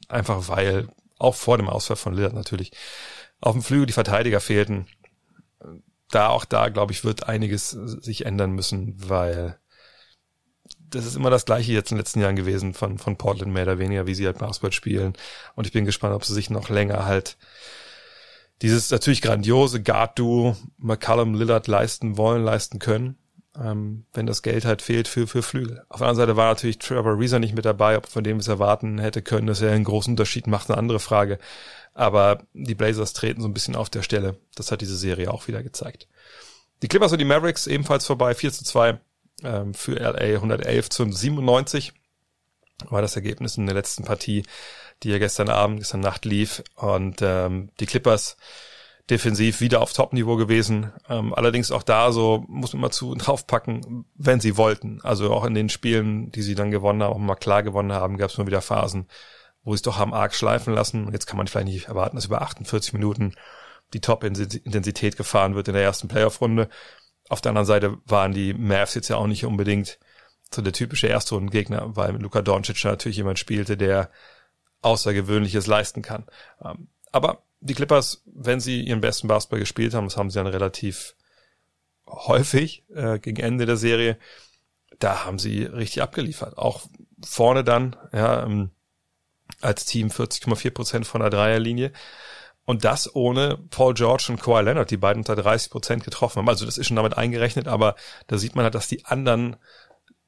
einfach 0.08 0.48
weil, 0.48 0.88
auch 1.18 1.34
vor 1.34 1.56
dem 1.56 1.68
Ausfall 1.68 1.96
von 1.96 2.14
Lillard 2.14 2.34
natürlich, 2.34 2.72
auf 3.40 3.52
dem 3.52 3.62
Flügel 3.62 3.86
die 3.86 3.92
Verteidiger 3.92 4.40
fehlten. 4.40 4.86
Da 6.10 6.28
auch 6.28 6.44
da, 6.44 6.68
glaube 6.68 6.92
ich, 6.92 7.04
wird 7.04 7.28
einiges 7.28 7.70
sich 7.70 8.26
ändern 8.26 8.52
müssen, 8.52 8.94
weil 9.08 9.58
das 10.78 11.06
ist 11.06 11.16
immer 11.16 11.30
das 11.30 11.44
Gleiche 11.44 11.72
jetzt 11.72 11.90
in 11.90 11.96
den 11.96 12.00
letzten 12.02 12.20
Jahren 12.20 12.36
gewesen 12.36 12.72
von, 12.72 12.98
von 12.98 13.16
Portland 13.16 13.52
mehr 13.52 13.64
oder 13.64 13.78
weniger, 13.78 14.06
wie 14.06 14.14
sie 14.14 14.26
halt 14.26 14.38
Basketball 14.38 14.72
spielen. 14.72 15.14
Und 15.56 15.66
ich 15.66 15.72
bin 15.72 15.84
gespannt, 15.84 16.14
ob 16.14 16.24
sie 16.24 16.34
sich 16.34 16.50
noch 16.50 16.68
länger 16.68 17.04
halt 17.04 17.36
dieses 18.62 18.90
natürlich 18.90 19.20
grandiose 19.20 19.82
Guard-Duo 19.82 20.56
McCallum 20.78 21.34
Lillard 21.34 21.66
leisten 21.66 22.16
wollen, 22.16 22.44
leisten 22.44 22.78
können 22.78 23.18
ähm, 23.60 24.04
wenn 24.12 24.26
das 24.26 24.42
Geld 24.42 24.64
halt 24.64 24.82
fehlt 24.82 25.08
für, 25.08 25.26
für 25.26 25.42
Flügel. 25.42 25.84
Auf 25.88 25.98
der 25.98 26.08
anderen 26.08 26.28
Seite 26.28 26.36
war 26.36 26.48
natürlich 26.48 26.78
Trevor 26.78 27.18
Reeser 27.18 27.38
nicht 27.38 27.54
mit 27.54 27.64
dabei, 27.64 27.96
ob 27.96 28.08
von 28.08 28.24
dem 28.24 28.38
es 28.38 28.48
erwarten 28.48 28.98
hätte 28.98 29.22
können, 29.22 29.46
dass 29.46 29.60
er 29.60 29.72
einen 29.72 29.84
großen 29.84 30.12
Unterschied 30.12 30.46
macht, 30.46 30.70
eine 30.70 30.78
andere 30.78 31.00
Frage. 31.00 31.38
Aber 31.92 32.42
die 32.52 32.74
Blazers 32.74 33.12
treten 33.12 33.40
so 33.40 33.48
ein 33.48 33.54
bisschen 33.54 33.76
auf 33.76 33.90
der 33.90 34.02
Stelle. 34.02 34.36
Das 34.56 34.72
hat 34.72 34.80
diese 34.80 34.96
Serie 34.96 35.30
auch 35.30 35.46
wieder 35.46 35.62
gezeigt. 35.62 36.08
Die 36.82 36.88
Clippers 36.88 37.12
und 37.12 37.18
die 37.18 37.24
Mavericks 37.24 37.66
ebenfalls 37.66 38.06
vorbei, 38.06 38.34
4 38.34 38.52
zu 38.52 38.64
2 38.64 38.98
ähm, 39.44 39.74
für 39.74 39.94
LA 39.94 40.36
111 40.36 40.90
zu 40.90 41.10
97 41.10 41.92
war 42.88 43.02
das 43.02 43.14
Ergebnis 43.14 43.56
in 43.56 43.66
der 43.66 43.74
letzten 43.74 44.04
Partie, 44.04 44.44
die 45.02 45.10
ja 45.10 45.18
gestern 45.18 45.48
Abend, 45.48 45.78
gestern 45.78 46.00
Nacht 46.00 46.24
lief. 46.24 46.62
Und 46.74 47.20
ähm, 47.22 47.70
die 47.78 47.86
Clippers 47.86 48.36
defensiv 49.10 49.60
wieder 49.60 49.82
auf 49.82 49.92
Top-Niveau 49.92 50.36
gewesen. 50.36 50.92
Ähm, 51.08 51.34
allerdings 51.34 51.70
auch 51.70 51.82
da 51.82 52.10
so 52.10 52.44
muss 52.48 52.72
man 52.72 52.82
mal 52.82 52.90
zu 52.90 53.14
draufpacken, 53.14 54.06
wenn 54.14 54.40
sie 54.40 54.56
wollten. 54.56 55.00
Also 55.02 55.32
auch 55.32 55.44
in 55.44 55.54
den 55.54 55.68
Spielen, 55.68 56.30
die 56.30 56.42
sie 56.42 56.54
dann 56.54 56.70
gewonnen 56.70 57.02
haben, 57.02 57.12
auch 57.12 57.18
mal 57.18 57.34
klar 57.34 57.62
gewonnen 57.62 57.92
haben, 57.92 58.16
gab 58.16 58.30
es 58.30 58.38
mal 58.38 58.46
wieder 58.46 58.62
Phasen, 58.62 59.08
wo 59.62 59.72
sie 59.72 59.76
es 59.76 59.82
doch 59.82 59.98
haben 59.98 60.14
arg 60.14 60.34
schleifen 60.34 60.72
lassen. 60.74 61.10
Jetzt 61.12 61.26
kann 61.26 61.36
man 61.36 61.46
vielleicht 61.46 61.66
nicht 61.66 61.88
erwarten, 61.88 62.16
dass 62.16 62.26
über 62.26 62.42
48 62.42 62.94
Minuten 62.94 63.34
die 63.92 64.00
Top-Intensität 64.00 65.16
gefahren 65.16 65.54
wird 65.54 65.68
in 65.68 65.74
der 65.74 65.84
ersten 65.84 66.08
Playoff-Runde. 66.08 66.68
Auf 67.28 67.40
der 67.40 67.50
anderen 67.50 67.66
Seite 67.66 67.98
waren 68.06 68.32
die 68.32 68.54
Mavs 68.54 68.94
jetzt 68.94 69.08
ja 69.08 69.16
auch 69.16 69.26
nicht 69.26 69.44
unbedingt 69.44 69.98
so 70.52 70.62
der 70.62 70.72
typische 70.72 71.08
Erstrundengegner, 71.08 71.96
weil 71.96 72.16
Luka 72.16 72.40
Doncic 72.40 72.82
natürlich 72.84 73.16
jemand 73.18 73.38
spielte, 73.38 73.76
der 73.76 74.10
Außergewöhnliches 74.82 75.66
leisten 75.66 76.02
kann. 76.02 76.26
Ähm, 76.62 76.88
aber 77.12 77.42
die 77.64 77.74
Clippers, 77.74 78.22
wenn 78.26 78.60
sie 78.60 78.82
ihren 78.82 79.00
besten 79.00 79.26
Basketball 79.26 79.58
gespielt 79.58 79.94
haben, 79.94 80.06
das 80.06 80.16
haben 80.16 80.30
sie 80.30 80.38
dann 80.38 80.46
relativ 80.46 81.16
häufig 82.06 82.84
äh, 82.94 83.18
gegen 83.18 83.42
Ende 83.42 83.64
der 83.64 83.78
Serie, 83.78 84.18
da 84.98 85.24
haben 85.24 85.38
sie 85.38 85.64
richtig 85.64 86.02
abgeliefert. 86.02 86.58
Auch 86.58 86.82
vorne 87.24 87.64
dann, 87.64 87.96
ja, 88.12 88.44
ähm, 88.44 88.70
als 89.62 89.86
Team 89.86 90.08
40,4 90.08 90.70
Prozent 90.70 91.06
von 91.06 91.22
der 91.22 91.30
Dreierlinie. 91.30 91.92
Und 92.66 92.84
das 92.84 93.14
ohne 93.14 93.58
Paul 93.70 93.94
George 93.94 94.26
und 94.28 94.40
Kawhi 94.40 94.62
Leonard, 94.62 94.90
die 94.90 94.96
beiden 94.96 95.20
unter 95.20 95.36
30 95.36 95.70
Prozent 95.70 96.04
getroffen 96.04 96.38
haben. 96.38 96.48
Also 96.48 96.66
das 96.66 96.78
ist 96.78 96.86
schon 96.86 96.96
damit 96.96 97.16
eingerechnet, 97.16 97.66
aber 97.66 97.94
da 98.26 98.38
sieht 98.38 98.56
man 98.56 98.64
halt, 98.64 98.74
dass 98.74 98.88
die 98.88 99.04
anderen 99.06 99.56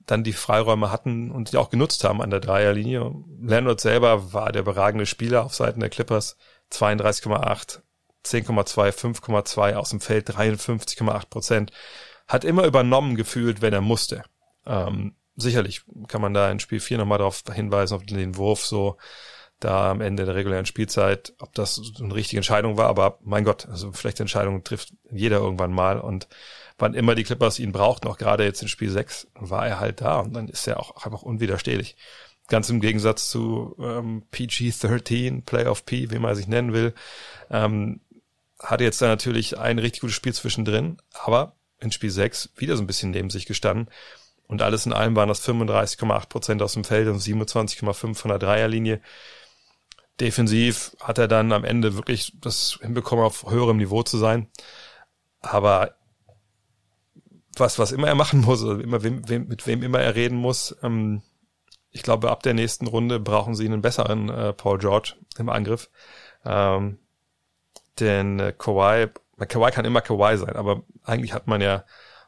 dann 0.06 0.24
die 0.24 0.32
Freiräume 0.32 0.90
hatten 0.90 1.30
und 1.30 1.52
die 1.52 1.56
auch 1.56 1.70
genutzt 1.70 2.04
haben 2.04 2.22
an 2.22 2.30
der 2.30 2.40
Dreierlinie. 2.40 3.12
Leonard 3.40 3.80
selber 3.80 4.32
war 4.32 4.52
der 4.52 4.62
überragende 4.62 5.06
Spieler 5.06 5.44
auf 5.44 5.54
Seiten 5.54 5.80
der 5.80 5.90
Clippers. 5.90 6.36
32,8, 6.72 7.80
10,2, 8.24 8.90
5,2 8.90 9.74
aus 9.74 9.90
dem 9.90 10.00
Feld, 10.00 10.28
53,8 10.30 11.28
Prozent. 11.28 11.72
Hat 12.26 12.44
immer 12.44 12.64
übernommen 12.64 13.16
gefühlt, 13.16 13.62
wenn 13.62 13.72
er 13.72 13.80
musste. 13.80 14.24
Ähm, 14.66 15.14
sicherlich 15.36 15.82
kann 16.08 16.20
man 16.20 16.34
da 16.34 16.50
in 16.50 16.58
Spiel 16.58 16.80
4 16.80 16.98
nochmal 16.98 17.18
darauf 17.18 17.42
hinweisen, 17.52 17.94
auf 17.94 18.04
den 18.04 18.36
Wurf 18.36 18.64
so 18.64 18.96
da 19.60 19.90
am 19.90 20.00
Ende 20.00 20.26
der 20.26 20.34
regulären 20.34 20.66
Spielzeit, 20.66 21.32
ob 21.38 21.54
das 21.54 21.80
eine 21.98 22.14
richtige 22.14 22.38
Entscheidung 22.38 22.76
war, 22.76 22.88
aber 22.88 23.18
mein 23.22 23.44
Gott, 23.44 23.66
also 23.68 23.90
vielleicht 23.92 24.20
Entscheidung 24.20 24.64
trifft 24.64 24.92
jeder 25.10 25.38
irgendwann 25.38 25.72
mal 25.72 25.98
und 25.98 26.28
wann 26.78 26.94
immer 26.94 27.14
die 27.14 27.24
Clippers 27.24 27.58
ihn 27.58 27.72
brauchten, 27.72 28.06
auch 28.06 28.18
gerade 28.18 28.44
jetzt 28.44 28.60
in 28.60 28.68
Spiel 28.68 28.90
6, 28.90 29.28
war 29.34 29.66
er 29.66 29.80
halt 29.80 30.02
da 30.02 30.20
und 30.20 30.34
dann 30.34 30.48
ist 30.48 30.66
er 30.66 30.78
auch 30.78 31.04
einfach 31.04 31.22
unwiderstehlich. 31.22 31.96
Ganz 32.48 32.70
im 32.70 32.80
Gegensatz 32.80 33.28
zu 33.28 33.74
ähm, 33.78 34.22
PG-13, 34.30 35.44
Playoff 35.44 35.84
P, 35.84 36.10
wie 36.10 36.18
man 36.18 36.34
sich 36.36 36.46
nennen 36.46 36.72
will, 36.72 36.94
ähm, 37.50 38.00
hatte 38.60 38.84
jetzt 38.84 39.02
da 39.02 39.08
natürlich 39.08 39.58
ein 39.58 39.78
richtig 39.78 40.00
gutes 40.00 40.16
Spiel 40.16 40.32
zwischendrin, 40.32 40.98
aber 41.12 41.56
in 41.80 41.92
Spiel 41.92 42.10
6 42.10 42.50
wieder 42.56 42.76
so 42.76 42.82
ein 42.82 42.86
bisschen 42.86 43.10
neben 43.10 43.30
sich 43.30 43.46
gestanden. 43.46 43.88
Und 44.46 44.62
alles 44.62 44.86
in 44.86 44.92
allem 44.92 45.16
waren 45.16 45.28
das 45.28 45.46
35,8 45.46 46.28
Prozent 46.28 46.62
aus 46.62 46.74
dem 46.74 46.84
Feld 46.84 47.08
und 47.08 47.20
27,5 47.20 48.14
von 48.14 48.28
der 48.28 48.38
Dreierlinie. 48.38 49.00
Defensiv 50.20 50.96
hat 51.00 51.18
er 51.18 51.28
dann 51.28 51.52
am 51.52 51.64
Ende 51.64 51.94
wirklich 51.96 52.32
das 52.40 52.78
hinbekommen, 52.80 53.24
auf 53.24 53.50
höherem 53.50 53.76
Niveau 53.76 54.02
zu 54.02 54.18
sein. 54.18 54.48
Aber 55.40 55.96
was, 57.56 57.78
was 57.78 57.92
immer 57.92 58.08
er 58.08 58.14
machen 58.14 58.40
muss, 58.40 58.62
also 58.62 58.78
immer 58.80 59.02
wem, 59.02 59.28
wem, 59.28 59.48
mit 59.48 59.66
wem 59.66 59.82
immer 59.82 60.00
er 60.00 60.14
reden 60.14 60.36
muss, 60.36 60.76
ähm, 60.82 61.22
ich 61.96 62.02
glaube, 62.02 62.30
ab 62.30 62.42
der 62.42 62.52
nächsten 62.52 62.86
Runde 62.86 63.18
brauchen 63.18 63.54
sie 63.54 63.64
einen 63.64 63.80
besseren 63.80 64.28
äh, 64.28 64.52
Paul 64.52 64.78
George 64.78 65.14
im 65.38 65.48
Angriff. 65.48 65.90
Ähm, 66.44 66.98
denn 67.98 68.38
äh, 68.38 68.52
Kawhi, 68.56 69.08
Kawhi 69.48 69.70
kann 69.70 69.86
immer 69.86 70.02
Kawhi 70.02 70.36
sein, 70.36 70.56
aber 70.56 70.82
eigentlich 71.04 71.32
hat 71.32 71.46
man 71.46 71.62
ja 71.62 71.84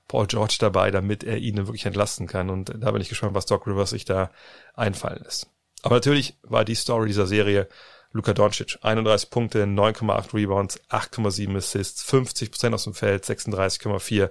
Paul 0.08 0.26
George 0.26 0.56
dabei, 0.58 0.90
damit 0.90 1.22
er 1.22 1.36
ihn 1.36 1.58
wirklich 1.58 1.84
entlasten 1.84 2.26
kann. 2.26 2.48
Und 2.48 2.72
da 2.78 2.90
bin 2.90 3.02
ich 3.02 3.10
gespannt, 3.10 3.34
was 3.34 3.44
Doc 3.44 3.66
Rivers 3.66 3.90
sich 3.90 4.06
da 4.06 4.30
einfallen 4.74 5.22
lässt. 5.22 5.50
Aber 5.82 5.96
natürlich 5.96 6.38
war 6.42 6.64
die 6.64 6.74
Story 6.74 7.08
dieser 7.08 7.26
Serie 7.26 7.68
Luka 8.12 8.32
Doncic. 8.32 8.78
31 8.80 9.28
Punkte, 9.28 9.64
9,8 9.64 10.32
Rebounds, 10.32 10.80
8,7 10.88 11.54
Assists, 11.58 12.02
50 12.04 12.50
Prozent 12.50 12.74
aus 12.74 12.84
dem 12.84 12.94
Feld, 12.94 13.26
36,4 13.26 14.30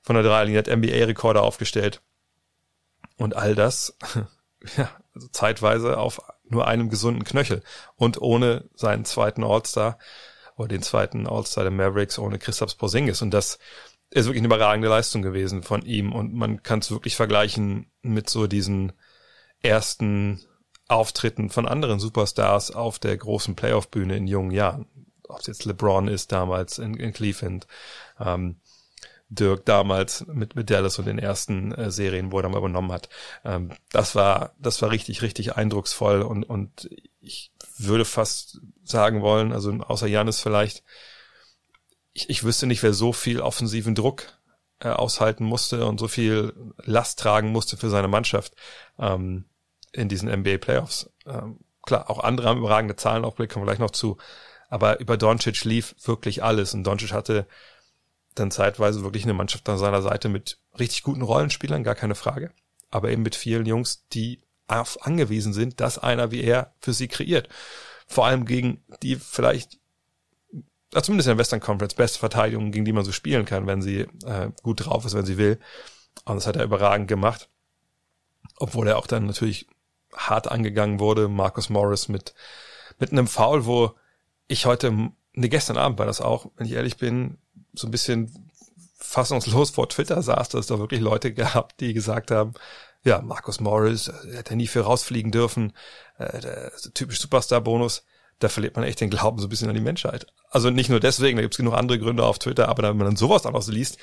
von 0.00 0.14
der 0.14 0.22
Dreierlinie, 0.22 0.60
hat 0.60 0.68
NBA-Rekorde 0.68 1.42
aufgestellt. 1.42 2.02
Und 3.16 3.34
all 3.34 3.56
das, 3.56 3.96
ja, 4.76 4.90
also 5.14 5.28
zeitweise 5.28 5.98
auf 5.98 6.20
nur 6.48 6.66
einem 6.66 6.90
gesunden 6.90 7.24
Knöchel 7.24 7.62
und 7.96 8.20
ohne 8.20 8.68
seinen 8.74 9.04
zweiten 9.04 9.44
All-Star 9.44 9.98
oder 10.56 10.68
den 10.68 10.82
zweiten 10.82 11.26
All-Star 11.26 11.64
der 11.64 11.70
Mavericks 11.70 12.18
ohne 12.18 12.38
Christoph 12.38 12.76
Porzingis. 12.76 13.22
Und 13.22 13.30
das 13.30 13.58
ist 14.10 14.26
wirklich 14.26 14.40
eine 14.40 14.48
überragende 14.48 14.88
Leistung 14.88 15.22
gewesen 15.22 15.62
von 15.62 15.82
ihm. 15.82 16.12
Und 16.12 16.34
man 16.34 16.62
kann 16.62 16.80
es 16.80 16.90
wirklich 16.90 17.16
vergleichen 17.16 17.90
mit 18.02 18.28
so 18.28 18.46
diesen 18.46 18.92
ersten 19.62 20.40
Auftritten 20.88 21.50
von 21.50 21.68
anderen 21.68 22.00
Superstars 22.00 22.72
auf 22.72 22.98
der 22.98 23.16
großen 23.16 23.54
Playoff-Bühne 23.54 24.16
in 24.16 24.26
jungen 24.26 24.50
Jahren. 24.50 24.86
Ob 25.28 25.40
es 25.40 25.46
jetzt 25.46 25.64
LeBron 25.64 26.08
ist 26.08 26.32
damals 26.32 26.78
in, 26.78 26.94
in 26.94 27.12
Cleveland, 27.12 27.68
ähm, 28.18 28.60
Dirk 29.30 29.64
damals 29.64 30.26
mit, 30.26 30.56
mit 30.56 30.70
Dallas 30.70 30.98
und 30.98 31.06
den 31.06 31.18
ersten 31.18 31.72
äh, 31.72 31.90
Serien, 31.90 32.32
wo 32.32 32.38
er 32.38 32.42
dann 32.42 32.54
übernommen 32.54 32.92
hat. 32.92 33.08
Ähm, 33.44 33.70
das 33.90 34.14
war, 34.14 34.54
das 34.58 34.82
war 34.82 34.90
richtig, 34.90 35.22
richtig 35.22 35.56
eindrucksvoll 35.56 36.22
und, 36.22 36.44
und 36.44 36.90
ich 37.20 37.52
würde 37.78 38.04
fast 38.04 38.60
sagen 38.82 39.22
wollen, 39.22 39.52
also 39.52 39.72
außer 39.72 40.06
Janis 40.06 40.40
vielleicht, 40.40 40.82
ich, 42.12 42.28
ich 42.28 42.44
wüsste 42.44 42.66
nicht, 42.66 42.82
wer 42.82 42.92
so 42.92 43.12
viel 43.12 43.40
offensiven 43.40 43.94
Druck 43.94 44.38
äh, 44.80 44.88
aushalten 44.88 45.44
musste 45.44 45.86
und 45.86 46.00
so 46.00 46.08
viel 46.08 46.52
Last 46.82 47.20
tragen 47.20 47.52
musste 47.52 47.76
für 47.76 47.88
seine 47.88 48.08
Mannschaft. 48.08 48.54
Ähm, 48.98 49.44
in 49.92 50.08
diesen 50.08 50.28
NBA 50.28 50.58
Playoffs. 50.58 51.10
Ähm, 51.26 51.60
klar, 51.82 52.10
auch 52.10 52.20
andere 52.20 52.48
haben 52.48 52.58
überragende 52.58 52.96
Zahlen 52.96 53.24
aufgelegt, 53.24 53.52
kommen 53.52 53.64
wir 53.64 53.70
gleich 53.70 53.80
noch 53.80 53.90
zu. 53.90 54.16
Aber 54.68 55.00
über 55.00 55.16
Doncic 55.16 55.64
lief 55.64 55.94
wirklich 56.04 56.42
alles 56.42 56.74
und 56.74 56.84
Doncic 56.84 57.12
hatte 57.12 57.46
dann 58.40 58.50
zeitweise 58.50 59.02
wirklich 59.02 59.24
eine 59.24 59.34
Mannschaft 59.34 59.68
an 59.68 59.78
seiner 59.78 60.02
Seite 60.02 60.28
mit 60.28 60.58
richtig 60.78 61.02
guten 61.02 61.22
Rollenspielern, 61.22 61.84
gar 61.84 61.94
keine 61.94 62.14
Frage. 62.14 62.52
Aber 62.90 63.10
eben 63.10 63.22
mit 63.22 63.36
vielen 63.36 63.66
Jungs, 63.66 64.06
die 64.12 64.42
angewiesen 64.66 65.52
sind, 65.52 65.80
dass 65.80 65.98
einer 65.98 66.30
wie 66.30 66.42
er 66.42 66.74
für 66.80 66.92
sie 66.92 67.08
kreiert. 67.08 67.48
Vor 68.06 68.26
allem 68.26 68.44
gegen 68.44 68.84
die 69.02 69.16
vielleicht, 69.16 69.78
zumindest 70.90 71.28
in 71.28 71.32
der 71.32 71.38
Western 71.38 71.60
Conference, 71.60 71.94
beste 71.94 72.18
Verteidigung, 72.18 72.70
gegen 72.70 72.84
die 72.84 72.92
man 72.92 73.04
so 73.04 73.12
spielen 73.12 73.44
kann, 73.44 73.66
wenn 73.66 73.82
sie 73.82 74.00
äh, 74.24 74.50
gut 74.62 74.86
drauf 74.86 75.04
ist, 75.04 75.14
wenn 75.14 75.26
sie 75.26 75.38
will. 75.38 75.58
Und 76.24 76.36
das 76.36 76.46
hat 76.46 76.56
er 76.56 76.64
überragend 76.64 77.08
gemacht. 77.08 77.48
Obwohl 78.56 78.88
er 78.88 78.98
auch 78.98 79.06
dann 79.06 79.26
natürlich 79.26 79.66
hart 80.14 80.50
angegangen 80.50 81.00
wurde, 81.00 81.28
Marcus 81.28 81.68
Morris 81.68 82.08
mit, 82.08 82.34
mit 82.98 83.12
einem 83.12 83.26
Foul, 83.26 83.64
wo 83.64 83.94
ich 84.48 84.66
heute, 84.66 84.90
ne, 84.92 85.48
gestern 85.48 85.76
Abend 85.76 85.98
war 85.98 86.06
das 86.06 86.20
auch, 86.20 86.50
wenn 86.56 86.66
ich 86.66 86.72
ehrlich 86.72 86.96
bin, 86.96 87.38
so 87.74 87.86
ein 87.86 87.90
bisschen 87.90 88.50
fassungslos 88.96 89.70
vor 89.70 89.88
Twitter 89.88 90.22
saß, 90.22 90.50
dass 90.50 90.60
es 90.60 90.66
da 90.66 90.78
wirklich 90.78 91.00
Leute 91.00 91.32
gab, 91.32 91.76
die 91.78 91.94
gesagt 91.94 92.30
haben, 92.30 92.54
ja, 93.02 93.22
Marcus 93.22 93.60
Morris, 93.60 94.08
äh, 94.08 94.36
hätte 94.36 94.56
nie 94.56 94.66
für 94.66 94.82
rausfliegen 94.82 95.32
dürfen, 95.32 95.72
äh, 96.18 96.70
typisch 96.94 97.20
Superstar-Bonus, 97.20 98.04
da 98.38 98.48
verliert 98.48 98.76
man 98.76 98.84
echt 98.84 99.00
den 99.00 99.10
Glauben 99.10 99.38
so 99.38 99.46
ein 99.46 99.50
bisschen 99.50 99.68
an 99.68 99.74
die 99.74 99.80
Menschheit. 99.80 100.26
Also 100.50 100.70
nicht 100.70 100.90
nur 100.90 101.00
deswegen, 101.00 101.36
da 101.36 101.42
gibt 101.42 101.54
es 101.54 101.58
genug 101.58 101.74
andere 101.74 101.98
Gründe 101.98 102.24
auf 102.24 102.38
Twitter, 102.38 102.68
aber 102.68 102.82
wenn 102.82 102.96
man 102.96 103.06
dann 103.06 103.16
sowas 103.16 103.46
auch 103.46 103.62
so 103.62 103.72
liest, 103.72 103.98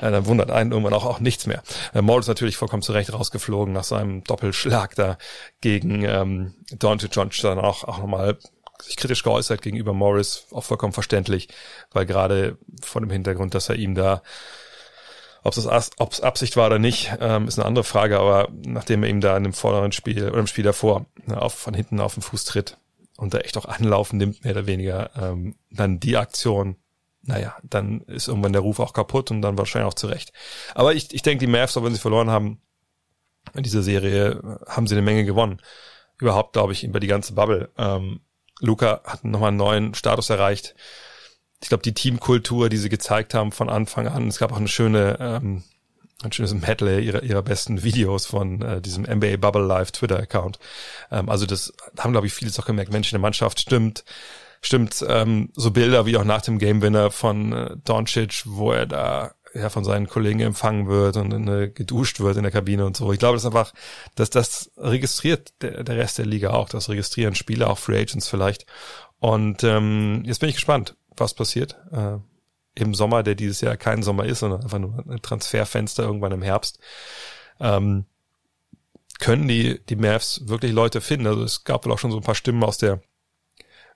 dann 0.00 0.26
wundert 0.26 0.50
einen 0.50 0.70
irgendwann 0.70 0.94
auch, 0.94 1.04
auch 1.04 1.20
nichts 1.20 1.46
mehr. 1.46 1.62
Äh, 1.92 2.18
ist 2.18 2.28
natürlich 2.28 2.56
vollkommen 2.56 2.82
zurecht 2.82 3.12
rausgeflogen 3.12 3.74
nach 3.74 3.84
seinem 3.84 4.22
Doppelschlag 4.24 4.94
da 4.94 5.18
gegen 5.60 6.04
ähm, 6.04 6.54
Dante 6.70 7.08
Johnson 7.10 7.58
auch, 7.58 7.84
auch 7.84 7.98
nochmal 7.98 8.38
sich 8.82 8.96
kritisch 8.96 9.22
geäußert 9.22 9.62
gegenüber 9.62 9.92
Morris, 9.92 10.46
auch 10.52 10.64
vollkommen 10.64 10.92
verständlich, 10.92 11.48
weil 11.92 12.06
gerade 12.06 12.58
vor 12.82 13.00
dem 13.00 13.10
Hintergrund, 13.10 13.54
dass 13.54 13.68
er 13.68 13.76
ihm 13.76 13.94
da 13.94 14.22
ob 15.44 16.12
es 16.12 16.20
Absicht 16.20 16.56
war 16.56 16.66
oder 16.66 16.78
nicht, 16.78 17.12
ähm, 17.20 17.48
ist 17.48 17.58
eine 17.58 17.66
andere 17.66 17.84
Frage, 17.84 18.18
aber 18.18 18.48
nachdem 18.66 19.02
er 19.02 19.08
ihm 19.08 19.20
da 19.20 19.36
in 19.36 19.44
dem 19.44 19.54
vorderen 19.54 19.92
Spiel 19.92 20.28
oder 20.28 20.40
im 20.40 20.46
Spiel 20.46 20.64
davor 20.64 21.06
ne, 21.24 21.40
auf, 21.40 21.54
von 21.54 21.72
hinten 21.72 22.00
auf 22.00 22.14
den 22.14 22.22
Fuß 22.22 22.44
tritt 22.44 22.76
und 23.16 23.32
da 23.32 23.38
echt 23.38 23.56
auch 23.56 23.64
Anlaufen 23.64 24.18
nimmt, 24.18 24.44
mehr 24.44 24.52
oder 24.52 24.66
weniger, 24.66 25.10
ähm, 25.16 25.54
dann 25.70 26.00
die 26.00 26.16
Aktion 26.16 26.76
naja, 27.28 27.56
dann 27.62 28.00
ist 28.02 28.28
irgendwann 28.28 28.54
der 28.54 28.62
Ruf 28.62 28.80
auch 28.80 28.94
kaputt 28.94 29.30
und 29.30 29.42
dann 29.42 29.58
wahrscheinlich 29.58 29.88
auch 29.88 29.94
zurecht. 29.94 30.32
Aber 30.74 30.94
ich, 30.94 31.12
ich 31.12 31.22
denke, 31.22 31.44
die 31.44 31.50
Mavs, 31.50 31.76
auch 31.76 31.84
wenn 31.84 31.92
sie 31.92 32.00
verloren 32.00 32.30
haben, 32.30 32.62
in 33.54 33.62
dieser 33.62 33.82
Serie 33.82 34.58
haben 34.66 34.86
sie 34.86 34.94
eine 34.94 35.02
Menge 35.02 35.24
gewonnen. 35.24 35.60
Überhaupt, 36.18 36.54
glaube 36.54 36.72
ich, 36.72 36.84
über 36.84 37.00
die 37.00 37.06
ganze 37.06 37.34
Bubble. 37.34 37.70
Ähm, 37.76 38.20
Luca 38.60 39.00
hat 39.04 39.24
nochmal 39.24 39.48
einen 39.48 39.56
neuen 39.56 39.94
Status 39.94 40.30
erreicht. 40.30 40.74
Ich 41.62 41.68
glaube, 41.68 41.82
die 41.82 41.94
Teamkultur, 41.94 42.68
die 42.68 42.76
sie 42.76 42.88
gezeigt 42.88 43.34
haben 43.34 43.52
von 43.52 43.68
Anfang 43.68 44.06
an, 44.06 44.28
es 44.28 44.38
gab 44.38 44.52
auch 44.52 44.58
eine 44.58 44.68
schöne, 44.68 45.18
ähm, 45.20 45.64
ein 46.22 46.32
schönes 46.32 46.54
Medley 46.54 47.04
ihrer, 47.04 47.22
ihrer 47.22 47.42
besten 47.42 47.82
Videos 47.82 48.26
von 48.26 48.62
äh, 48.62 48.80
diesem 48.80 49.04
NBA 49.04 49.36
Bubble 49.36 49.64
Live 49.64 49.92
Twitter-Account. 49.92 50.58
Ähm, 51.10 51.28
also 51.28 51.46
das 51.46 51.72
haben, 51.98 52.12
glaube 52.12 52.26
ich, 52.26 52.34
viele 52.34 52.50
auch 52.58 52.66
gemerkt, 52.66 52.92
Mensch, 52.92 53.08
in 53.08 53.16
der 53.16 53.20
Mannschaft 53.20 53.60
stimmt, 53.60 54.04
stimmt, 54.60 55.04
ähm, 55.08 55.50
so 55.54 55.70
Bilder 55.70 56.06
wie 56.06 56.16
auch 56.16 56.24
nach 56.24 56.42
dem 56.42 56.58
Game-Winner 56.58 57.10
von 57.10 57.52
äh, 57.52 57.76
Doncic, 57.84 58.42
wo 58.46 58.72
er 58.72 58.86
da 58.86 59.34
ja 59.54 59.70
von 59.70 59.84
seinen 59.84 60.08
Kollegen 60.08 60.40
empfangen 60.40 60.88
wird 60.88 61.16
und 61.16 61.48
äh, 61.48 61.68
geduscht 61.68 62.20
wird 62.20 62.36
in 62.36 62.42
der 62.42 62.52
Kabine 62.52 62.84
und 62.86 62.96
so. 62.96 63.12
Ich 63.12 63.18
glaube, 63.18 63.36
das 63.36 63.42
ist 63.42 63.46
einfach, 63.46 63.72
dass 64.14 64.30
das 64.30 64.70
registriert 64.76 65.52
der, 65.62 65.84
der 65.84 65.96
Rest 65.96 66.18
der 66.18 66.26
Liga 66.26 66.50
auch, 66.50 66.68
das 66.68 66.88
registrieren 66.88 67.34
Spieler, 67.34 67.70
auch 67.70 67.78
Free 67.78 68.00
Agents 68.00 68.28
vielleicht. 68.28 68.66
Und 69.18 69.64
ähm, 69.64 70.22
jetzt 70.24 70.38
bin 70.38 70.48
ich 70.48 70.56
gespannt, 70.56 70.96
was 71.16 71.34
passiert 71.34 71.76
äh, 71.92 72.18
im 72.74 72.94
Sommer, 72.94 73.22
der 73.22 73.34
dieses 73.34 73.60
Jahr 73.60 73.76
kein 73.76 74.02
Sommer 74.02 74.24
ist, 74.24 74.40
sondern 74.40 74.62
einfach 74.62 74.78
nur 74.78 75.04
ein 75.08 75.22
Transferfenster 75.22 76.04
irgendwann 76.04 76.32
im 76.32 76.42
Herbst. 76.42 76.78
Ähm, 77.60 78.04
können 79.18 79.48
die 79.48 79.80
die 79.88 79.96
Mavs 79.96 80.42
wirklich 80.46 80.72
Leute 80.72 81.00
finden? 81.00 81.26
Also 81.26 81.42
es 81.42 81.64
gab 81.64 81.84
wohl 81.84 81.92
auch 81.92 81.98
schon 81.98 82.12
so 82.12 82.18
ein 82.18 82.22
paar 82.22 82.36
Stimmen 82.36 82.62
aus 82.62 82.78
der 82.78 83.00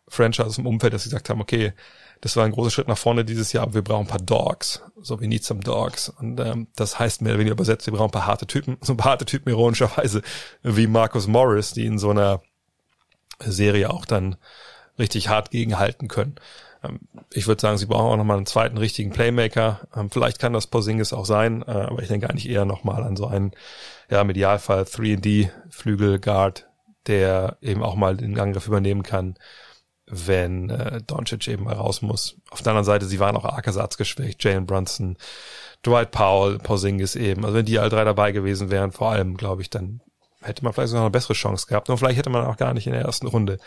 Franchise 0.09 0.61
im 0.61 0.66
Umfeld, 0.66 0.92
dass 0.92 1.04
sie 1.04 1.11
gesagt 1.11 1.30
haben, 1.30 1.40
okay, 1.40 1.73
das 2.22 2.36
war 2.36 2.44
ein 2.44 2.52
großer 2.52 2.70
Schritt 2.70 2.86
nach 2.86 2.96
vorne 2.96 3.24
dieses 3.24 3.52
Jahr, 3.52 3.64
aber 3.64 3.74
wir 3.74 3.82
brauchen 3.82 4.04
ein 4.04 4.08
paar 4.08 4.20
Dogs. 4.20 4.80
So, 5.00 5.20
we 5.20 5.26
need 5.26 5.44
some 5.44 5.58
dogs. 5.60 6.08
Und 6.08 6.38
ähm, 6.38 6.68
das 6.76 6.98
heißt 6.98 7.20
mehr 7.20 7.32
oder 7.32 7.40
weniger 7.40 7.54
übersetzt, 7.54 7.86
wir 7.86 7.92
brauchen 7.92 8.10
ein 8.10 8.12
paar 8.12 8.26
harte 8.26 8.46
Typen, 8.46 8.78
so 8.80 8.92
ein 8.92 8.96
paar 8.96 9.12
harte 9.12 9.26
Typen 9.26 9.50
ironischerweise, 9.50 10.22
wie 10.62 10.86
Marcus 10.86 11.26
Morris, 11.26 11.72
die 11.72 11.84
in 11.84 11.98
so 11.98 12.10
einer 12.10 12.40
Serie 13.40 13.90
auch 13.90 14.06
dann 14.06 14.36
richtig 15.00 15.28
hart 15.28 15.50
gegenhalten 15.50 16.06
können. 16.06 16.36
Ähm, 16.84 17.00
ich 17.32 17.48
würde 17.48 17.60
sagen, 17.60 17.76
sie 17.76 17.86
brauchen 17.86 18.12
auch 18.12 18.16
nochmal 18.16 18.36
einen 18.36 18.46
zweiten 18.46 18.78
richtigen 18.78 19.10
Playmaker. 19.10 19.80
Ähm, 19.96 20.08
vielleicht 20.08 20.38
kann 20.38 20.52
das 20.52 20.68
Porzingis 20.68 21.12
auch 21.12 21.26
sein, 21.26 21.62
äh, 21.62 21.72
aber 21.72 22.02
ich 22.02 22.08
denke 22.08 22.30
eigentlich 22.30 22.48
eher 22.48 22.64
nochmal 22.64 23.02
an 23.02 23.16
so 23.16 23.26
einen, 23.26 23.50
ja, 24.08 24.20
im 24.20 24.30
Idealfall 24.30 24.84
3D 24.84 25.50
Flügel 25.70 26.20
Guard, 26.20 26.68
der 27.08 27.56
eben 27.60 27.82
auch 27.82 27.96
mal 27.96 28.16
den 28.16 28.38
Angriff 28.38 28.68
übernehmen 28.68 29.02
kann 29.02 29.34
wenn 30.12 30.69
äh, 30.69 31.00
Doncic 31.02 31.49
eben 31.49 31.64
mal 31.64 31.75
raus 31.75 32.02
muss. 32.02 32.37
Auf 32.50 32.61
der 32.61 32.73
anderen 32.73 32.85
Seite, 32.85 33.07
sie 33.07 33.19
waren 33.19 33.37
auch 33.37 33.47
arg 33.47 33.66
ersatzgeschwächt. 33.66 34.45
Jalen 34.45 34.66
Brunson, 34.66 35.16
Dwight 35.85 36.11
Powell, 36.11 36.59
Porzingis 36.59 37.16
eben. 37.16 37.45
Also 37.45 37.57
wenn 37.57 37.64
die 37.64 37.78
alle 37.78 37.88
drei 37.88 38.04
dabei 38.04 38.31
gewesen 38.33 38.71
wären, 38.71 38.92
vor 38.92 39.11
allem, 39.11 39.37
glaube 39.38 39.62
ich, 39.62 39.71
dann 39.71 40.02
hätte 40.42 40.64
man 40.64 40.75
vielleicht 40.75 40.90
sogar 40.90 41.04
eine 41.04 41.11
bessere 41.11 41.33
Chance 41.33 41.66
gehabt. 41.66 41.88
Und 41.88 41.97
vielleicht 41.97 42.19
hätte 42.19 42.28
man 42.28 42.45
auch 42.45 42.59
gar 42.59 42.75
nicht 42.75 42.87
in 42.87 42.92
der 42.92 43.02
ersten 43.02 43.26
Runde 43.26 43.59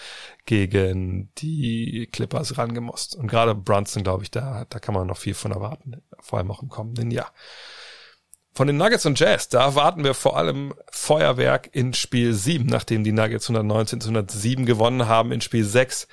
gegen 0.45 1.31
die 1.39 2.07
Clippers 2.11 2.57
rangemusst. 2.59 3.15
Und 3.15 3.27
gerade 3.27 3.55
Brunson, 3.55 4.03
glaube 4.03 4.23
ich, 4.23 4.29
da, 4.29 4.65
da 4.69 4.79
kann 4.79 4.93
man 4.93 5.07
noch 5.07 5.17
viel 5.17 5.33
von 5.33 5.51
erwarten. 5.51 6.03
Vor 6.19 6.37
allem 6.37 6.51
auch 6.51 6.61
im 6.61 6.69
kommenden 6.69 7.09
Jahr. 7.09 7.31
Von 8.57 8.67
den 8.67 8.77
Nuggets 8.77 9.05
und 9.05 9.19
Jazz, 9.19 9.49
da 9.49 9.75
warten 9.75 10.05
wir 10.05 10.13
vor 10.13 10.37
allem 10.37 10.73
Feuerwerk 10.89 11.69
in 11.73 11.93
Spiel 11.93 12.33
7, 12.33 12.65
nachdem 12.65 13.03
die 13.03 13.11
Nuggets 13.11 13.49
119 13.49 13.99
zu 13.99 14.07
107 14.07 14.65
gewonnen 14.65 15.09
haben 15.09 15.33
in 15.33 15.41
Spiel 15.41 15.65
6. 15.65 16.07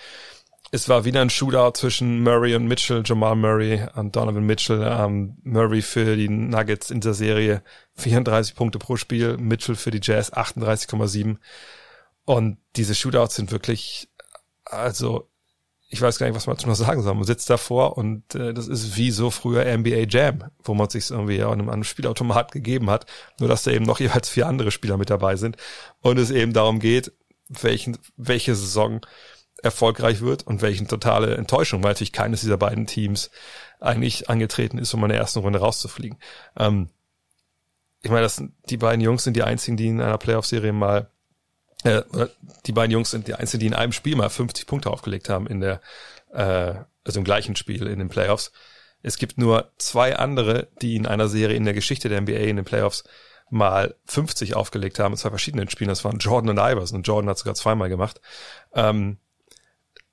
Es 0.72 0.88
war 0.88 1.04
wieder 1.04 1.20
ein 1.20 1.30
Shootout 1.30 1.78
zwischen 1.78 2.20
Murray 2.24 2.56
und 2.56 2.66
Mitchell, 2.66 3.04
Jamal 3.06 3.36
Murray 3.36 3.86
und 3.94 4.16
Donovan 4.16 4.44
Mitchell. 4.44 4.82
Ähm, 4.82 5.36
Murray 5.44 5.82
für 5.82 6.16
die 6.16 6.28
Nuggets 6.28 6.90
in 6.90 7.00
der 7.00 7.14
Serie 7.14 7.62
34 7.94 8.56
Punkte 8.56 8.80
pro 8.80 8.96
Spiel, 8.96 9.36
Mitchell 9.36 9.76
für 9.76 9.92
die 9.92 10.00
Jazz 10.02 10.32
38,7. 10.32 11.36
Und 12.24 12.58
diese 12.74 12.96
Shootouts 12.96 13.36
sind 13.36 13.52
wirklich, 13.52 14.08
also 14.64 15.30
ich 15.92 16.00
weiß 16.00 16.18
gar 16.18 16.26
nicht, 16.26 16.34
was 16.34 16.46
man 16.46 16.56
dazu 16.56 16.66
noch 16.66 16.74
sagen 16.74 17.02
soll. 17.02 17.14
Man 17.14 17.24
sitzt 17.24 17.50
davor 17.50 17.98
und 17.98 18.34
äh, 18.34 18.54
das 18.54 18.66
ist 18.66 18.96
wie 18.96 19.10
so 19.10 19.30
früher 19.30 19.66
NBA 19.76 20.06
Jam, 20.08 20.44
wo 20.64 20.72
man 20.72 20.88
sich 20.88 21.10
irgendwie 21.10 21.36
ja 21.36 21.50
einem, 21.52 21.68
einem 21.68 21.84
Spielautomat 21.84 22.50
gegeben 22.50 22.88
hat, 22.88 23.04
nur 23.38 23.48
dass 23.50 23.62
da 23.62 23.72
eben 23.72 23.84
noch 23.84 24.00
jeweils 24.00 24.30
vier 24.30 24.46
andere 24.46 24.70
Spieler 24.70 24.96
mit 24.96 25.10
dabei 25.10 25.36
sind 25.36 25.58
und 26.00 26.18
es 26.18 26.30
eben 26.30 26.54
darum 26.54 26.80
geht, 26.80 27.12
welchen, 27.46 27.98
welche 28.16 28.54
Saison 28.54 29.04
erfolgreich 29.62 30.22
wird 30.22 30.46
und 30.46 30.62
welchen 30.62 30.88
totale 30.88 31.36
Enttäuschung, 31.36 31.82
weil 31.82 31.90
natürlich 31.90 32.12
keines 32.12 32.40
dieser 32.40 32.56
beiden 32.56 32.86
Teams 32.86 33.30
eigentlich 33.78 34.30
angetreten 34.30 34.78
ist, 34.78 34.94
um 34.94 35.02
in 35.02 35.10
der 35.10 35.18
ersten 35.18 35.40
Runde 35.40 35.58
rauszufliegen. 35.58 36.18
Ähm, 36.56 36.88
ich 38.00 38.10
meine, 38.10 38.22
das 38.22 38.36
sind, 38.36 38.54
die 38.70 38.78
beiden 38.78 39.02
Jungs 39.02 39.24
sind 39.24 39.36
die 39.36 39.42
einzigen, 39.42 39.76
die 39.76 39.88
in 39.88 40.00
einer 40.00 40.18
Playoff-Serie 40.18 40.72
mal 40.72 41.11
äh, 41.84 42.02
die 42.66 42.72
beiden 42.72 42.92
Jungs 42.92 43.10
sind 43.10 43.28
die 43.28 43.34
einzigen, 43.34 43.60
die 43.60 43.66
in 43.66 43.74
einem 43.74 43.92
Spiel 43.92 44.16
mal 44.16 44.30
50 44.30 44.66
Punkte 44.66 44.90
aufgelegt 44.90 45.28
haben 45.28 45.46
in 45.46 45.60
der, 45.60 45.80
äh, 46.32 46.74
also 47.04 47.18
im 47.18 47.24
gleichen 47.24 47.56
Spiel 47.56 47.86
in 47.86 47.98
den 47.98 48.08
Playoffs. 48.08 48.52
Es 49.02 49.16
gibt 49.16 49.36
nur 49.36 49.72
zwei 49.78 50.16
andere, 50.16 50.68
die 50.80 50.96
in 50.96 51.06
einer 51.06 51.28
Serie 51.28 51.56
in 51.56 51.64
der 51.64 51.74
Geschichte 51.74 52.08
der 52.08 52.20
NBA 52.20 52.32
in 52.32 52.56
den 52.56 52.64
Playoffs 52.64 53.04
mal 53.50 53.96
50 54.06 54.54
aufgelegt 54.54 54.98
haben, 54.98 55.12
in 55.12 55.18
zwei 55.18 55.30
verschiedenen 55.30 55.68
Spielen. 55.68 55.88
Das 55.88 56.04
waren 56.04 56.18
Jordan 56.18 56.50
und 56.50 56.58
Iverson 56.58 56.98
und 56.98 57.06
Jordan 57.06 57.28
hat 57.28 57.38
sogar 57.38 57.54
zweimal 57.54 57.88
gemacht. 57.88 58.20
Ähm, 58.74 59.18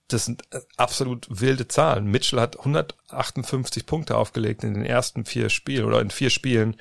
das 0.10 0.26
sind 0.26 0.44
absolut 0.76 1.28
wilde 1.30 1.68
Zahlen. 1.68 2.08
Mitchell 2.08 2.40
hat 2.40 2.58
158 2.58 3.86
Punkte 3.86 4.18
aufgelegt 4.18 4.64
in 4.64 4.74
den 4.74 4.86
ersten 4.86 5.24
vier 5.24 5.50
Spielen 5.50 5.86
oder 5.86 6.02
in 6.02 6.10
vier 6.10 6.32
Spielen, 6.32 6.78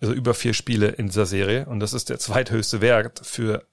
also 0.00 0.14
über 0.14 0.32
vier 0.32 0.54
Spiele 0.54 0.88
in 0.88 1.06
dieser 1.06 1.26
Serie. 1.26 1.66
Und 1.66 1.80
das 1.80 1.92
ist 1.92 2.08
der 2.08 2.18
zweithöchste 2.18 2.80
Wert 2.80 3.20
für 3.22 3.66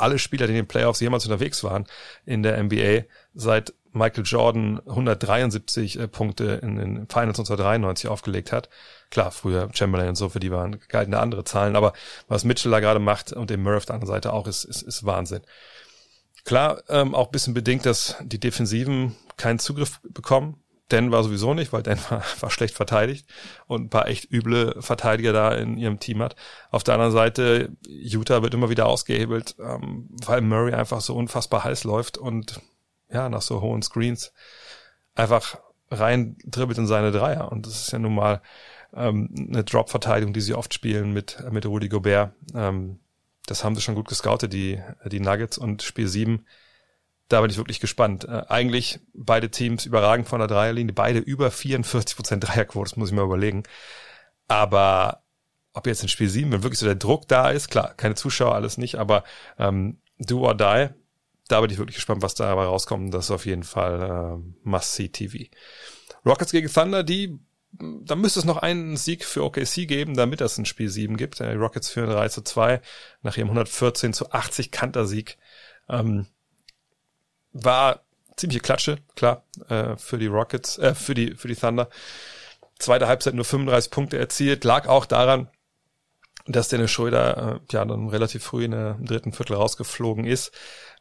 alle 0.00 0.18
Spieler, 0.18 0.46
die 0.46 0.52
in 0.52 0.58
den 0.64 0.68
Playoffs 0.68 1.00
jemals 1.00 1.24
unterwegs 1.24 1.62
waren 1.64 1.86
in 2.24 2.42
der 2.42 2.62
NBA, 2.62 3.04
seit 3.34 3.74
Michael 3.92 4.24
Jordan 4.24 4.80
173 4.86 5.98
äh, 5.98 6.08
Punkte 6.08 6.60
in 6.62 6.76
den 6.76 6.94
Finals 7.08 7.38
1993 7.38 8.08
aufgelegt 8.08 8.52
hat. 8.52 8.68
Klar, 9.10 9.30
früher 9.32 9.68
Chamberlain 9.72 10.10
und 10.10 10.14
so, 10.14 10.28
für 10.28 10.40
die 10.40 10.50
waren 10.50 10.80
galten 10.88 11.14
andere 11.14 11.44
Zahlen, 11.44 11.76
aber 11.76 11.92
was 12.28 12.44
Mitchell 12.44 12.70
da 12.70 12.80
gerade 12.80 13.00
macht 13.00 13.32
und 13.32 13.50
dem 13.50 13.62
Murph 13.62 13.78
auf 13.78 13.86
der 13.86 13.96
anderen 13.96 14.14
Seite 14.14 14.32
auch, 14.32 14.46
ist, 14.46 14.64
ist, 14.64 14.82
ist 14.82 15.04
Wahnsinn. 15.04 15.42
Klar, 16.44 16.82
ähm, 16.88 17.14
auch 17.14 17.28
bisschen 17.28 17.54
bedingt, 17.54 17.84
dass 17.84 18.16
die 18.22 18.40
Defensiven 18.40 19.16
keinen 19.36 19.58
Zugriff 19.58 20.00
bekommen. 20.02 20.62
Denver 20.92 21.22
sowieso 21.22 21.54
nicht, 21.54 21.72
weil 21.72 21.82
Denver 21.82 22.22
war 22.40 22.50
schlecht 22.50 22.74
verteidigt 22.74 23.28
und 23.66 23.82
ein 23.84 23.90
paar 23.90 24.08
echt 24.08 24.30
üble 24.32 24.76
Verteidiger 24.80 25.32
da 25.32 25.52
in 25.52 25.76
ihrem 25.76 26.00
Team 26.00 26.22
hat. 26.22 26.36
Auf 26.70 26.84
der 26.84 26.94
anderen 26.94 27.12
Seite, 27.12 27.76
Utah 27.86 28.42
wird 28.42 28.54
immer 28.54 28.70
wieder 28.70 28.86
ausgehebelt, 28.86 29.56
ähm, 29.58 30.08
weil 30.24 30.40
Murray 30.40 30.74
einfach 30.74 31.00
so 31.00 31.14
unfassbar 31.14 31.64
heiß 31.64 31.84
läuft 31.84 32.18
und 32.18 32.60
ja, 33.10 33.28
nach 33.28 33.42
so 33.42 33.60
hohen 33.60 33.82
Screens 33.82 34.32
einfach 35.14 35.58
rein 35.90 36.36
dribbelt 36.44 36.78
in 36.78 36.86
seine 36.86 37.10
Dreier. 37.10 37.50
Und 37.50 37.66
das 37.66 37.82
ist 37.82 37.92
ja 37.92 37.98
nun 37.98 38.14
mal 38.14 38.40
ähm, 38.94 39.30
eine 39.50 39.64
Drop-Verteidigung, 39.64 40.32
die 40.32 40.40
sie 40.40 40.54
oft 40.54 40.72
spielen 40.72 41.12
mit, 41.12 41.42
mit 41.50 41.66
Rudy 41.66 41.88
Gobert. 41.88 42.32
Ähm, 42.54 43.00
das 43.46 43.64
haben 43.64 43.74
sie 43.74 43.80
schon 43.82 43.96
gut 43.96 44.08
gescoutet, 44.08 44.52
die, 44.52 44.80
die 45.06 45.20
Nuggets. 45.20 45.58
Und 45.58 45.82
Spiel 45.82 46.06
7 46.06 46.46
da 47.30 47.40
bin 47.40 47.50
ich 47.50 47.56
wirklich 47.56 47.80
gespannt. 47.80 48.24
Äh, 48.24 48.42
eigentlich 48.48 49.00
beide 49.14 49.50
Teams 49.50 49.86
überragend 49.86 50.28
von 50.28 50.40
der 50.40 50.48
Dreierlinie, 50.48 50.92
beide 50.92 51.20
über 51.20 51.50
44 51.50 52.16
Prozent 52.16 52.44
Dreierquote, 52.44 52.90
das 52.90 52.96
muss 52.96 53.08
ich 53.08 53.14
mal 53.14 53.24
überlegen. 53.24 53.62
Aber 54.48 55.22
ob 55.72 55.86
jetzt 55.86 56.02
in 56.02 56.08
Spiel 56.08 56.28
7, 56.28 56.50
wenn 56.50 56.64
wirklich 56.64 56.80
so 56.80 56.86
der 56.86 56.96
Druck 56.96 57.28
da 57.28 57.50
ist, 57.50 57.70
klar, 57.70 57.94
keine 57.94 58.16
Zuschauer, 58.16 58.54
alles 58.54 58.76
nicht, 58.76 58.96
aber 58.96 59.24
ähm, 59.58 60.00
do 60.18 60.40
or 60.40 60.56
die, 60.56 60.88
da 61.48 61.60
bin 61.60 61.70
ich 61.70 61.78
wirklich 61.78 61.96
gespannt, 61.96 62.22
was 62.22 62.34
dabei 62.34 62.64
rauskommt. 62.64 63.14
Das 63.14 63.26
ist 63.26 63.30
auf 63.30 63.46
jeden 63.46 63.64
Fall 63.64 64.42
äh, 64.42 64.68
Must-See-TV. 64.68 65.50
Rockets 66.26 66.52
gegen 66.52 66.68
Thunder, 66.68 67.02
die 67.02 67.38
da 67.72 68.16
müsste 68.16 68.40
es 68.40 68.44
noch 68.44 68.56
einen 68.56 68.96
Sieg 68.96 69.24
für 69.24 69.44
OKC 69.44 69.86
geben, 69.86 70.14
damit 70.14 70.40
es 70.40 70.58
ein 70.58 70.66
Spiel 70.66 70.88
7 70.88 71.16
gibt. 71.16 71.38
Die 71.38 71.44
Rockets 71.44 71.88
führen 71.88 72.10
3 72.10 72.28
zu 72.28 72.42
2 72.42 72.80
nach 73.22 73.36
ihrem 73.36 73.46
114 73.46 74.12
zu 74.12 74.32
80 74.32 74.72
Kanter-Sieg. 74.72 75.38
Ähm, 75.88 76.26
war 77.52 78.04
ziemliche 78.36 78.60
Klatsche, 78.60 78.98
klar, 79.16 79.44
äh, 79.68 79.96
für 79.96 80.18
die 80.18 80.26
Rockets, 80.26 80.78
äh, 80.78 80.94
für 80.94 81.14
die, 81.14 81.34
für 81.34 81.48
die 81.48 81.56
Thunder. 81.56 81.88
Zweite 82.78 83.08
Halbzeit 83.08 83.34
nur 83.34 83.44
35 83.44 83.90
Punkte 83.90 84.18
erzielt, 84.18 84.64
lag 84.64 84.88
auch 84.88 85.04
daran, 85.04 85.48
dass 86.46 86.68
Dennis 86.68 86.90
Schröder 86.90 87.60
äh, 87.60 87.72
ja 87.72 87.84
dann 87.84 88.08
relativ 88.08 88.42
früh 88.42 88.64
in 88.64 88.70
der, 88.72 88.94
dritten 89.00 89.32
Viertel 89.32 89.56
rausgeflogen 89.56 90.24
ist. 90.24 90.52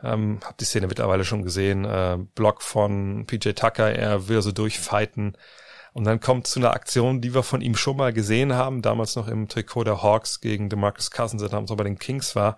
Ähm, 0.04 0.40
hab 0.44 0.58
die 0.58 0.66
Szene 0.66 0.88
mittlerweile 0.88 1.24
schon 1.24 1.44
gesehen. 1.44 1.86
Äh, 1.86 2.18
Block 2.36 2.62
von 2.62 3.26
PJ 3.26 3.52
Tucker, 3.52 3.92
er 3.92 4.28
will 4.28 4.42
so 4.42 4.52
durchfighten. 4.52 5.38
Und 5.94 6.06
dann 6.06 6.20
kommt 6.20 6.48
zu 6.48 6.60
einer 6.60 6.74
Aktion, 6.74 7.22
die 7.22 7.34
wir 7.34 7.44
von 7.44 7.62
ihm 7.62 7.76
schon 7.76 7.98
mal 7.98 8.14
gesehen 8.14 8.54
haben, 8.54 8.82
damals 8.82 9.16
noch 9.16 9.28
im 9.28 9.48
Trikot 9.48 9.84
der 9.84 10.02
Hawks 10.04 10.40
gegen 10.42 10.70
DeMarcus 10.70 11.12
Cousins, 11.12 11.42
der 11.42 11.50
damals 11.50 11.70
noch 11.70 11.78
bei 11.78 11.84
den 11.84 12.00
Kings 12.00 12.36
war. 12.36 12.58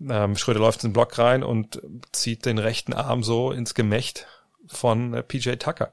Ähm, 0.00 0.36
Schröder 0.36 0.60
läuft 0.60 0.82
in 0.82 0.90
den 0.90 0.94
Block 0.94 1.18
rein 1.18 1.42
und 1.42 1.80
zieht 2.12 2.46
den 2.46 2.58
rechten 2.58 2.92
Arm 2.92 3.22
so 3.22 3.52
ins 3.52 3.74
Gemächt 3.74 4.26
von 4.66 5.14
äh, 5.14 5.22
PJ 5.22 5.52
Tucker. 5.54 5.92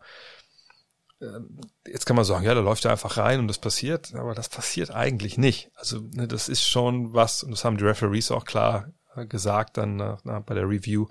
Ähm, 1.22 1.62
jetzt 1.86 2.06
kann 2.06 2.15
man 2.15 2.26
sagen, 2.26 2.46
ja, 2.46 2.56
da 2.56 2.62
läuft 2.62 2.86
er 2.86 2.91
einfach 2.91 3.17
rein 3.17 3.39
und 3.39 3.48
das 3.48 3.60
passiert, 3.60 4.15
aber 4.15 4.34
das 4.34 4.50
passiert 4.50 4.91
eigentlich 4.91 5.38
nicht. 5.38 5.72
Also 5.76 6.00
ne, 6.00 6.28
das 6.28 6.50
ist 6.50 6.67
schon 6.67 7.13
was, 7.13 7.44
und 7.44 7.52
das 7.52 7.63
haben 7.63 7.78
die 7.78 7.86
Referees 7.86 8.32
auch 8.32 8.46
klar 8.46 8.91
gesagt 9.28 9.78
dann 9.78 10.00
äh, 10.00 10.17
bei 10.45 10.54
der 10.54 10.67
Review. 10.67 11.08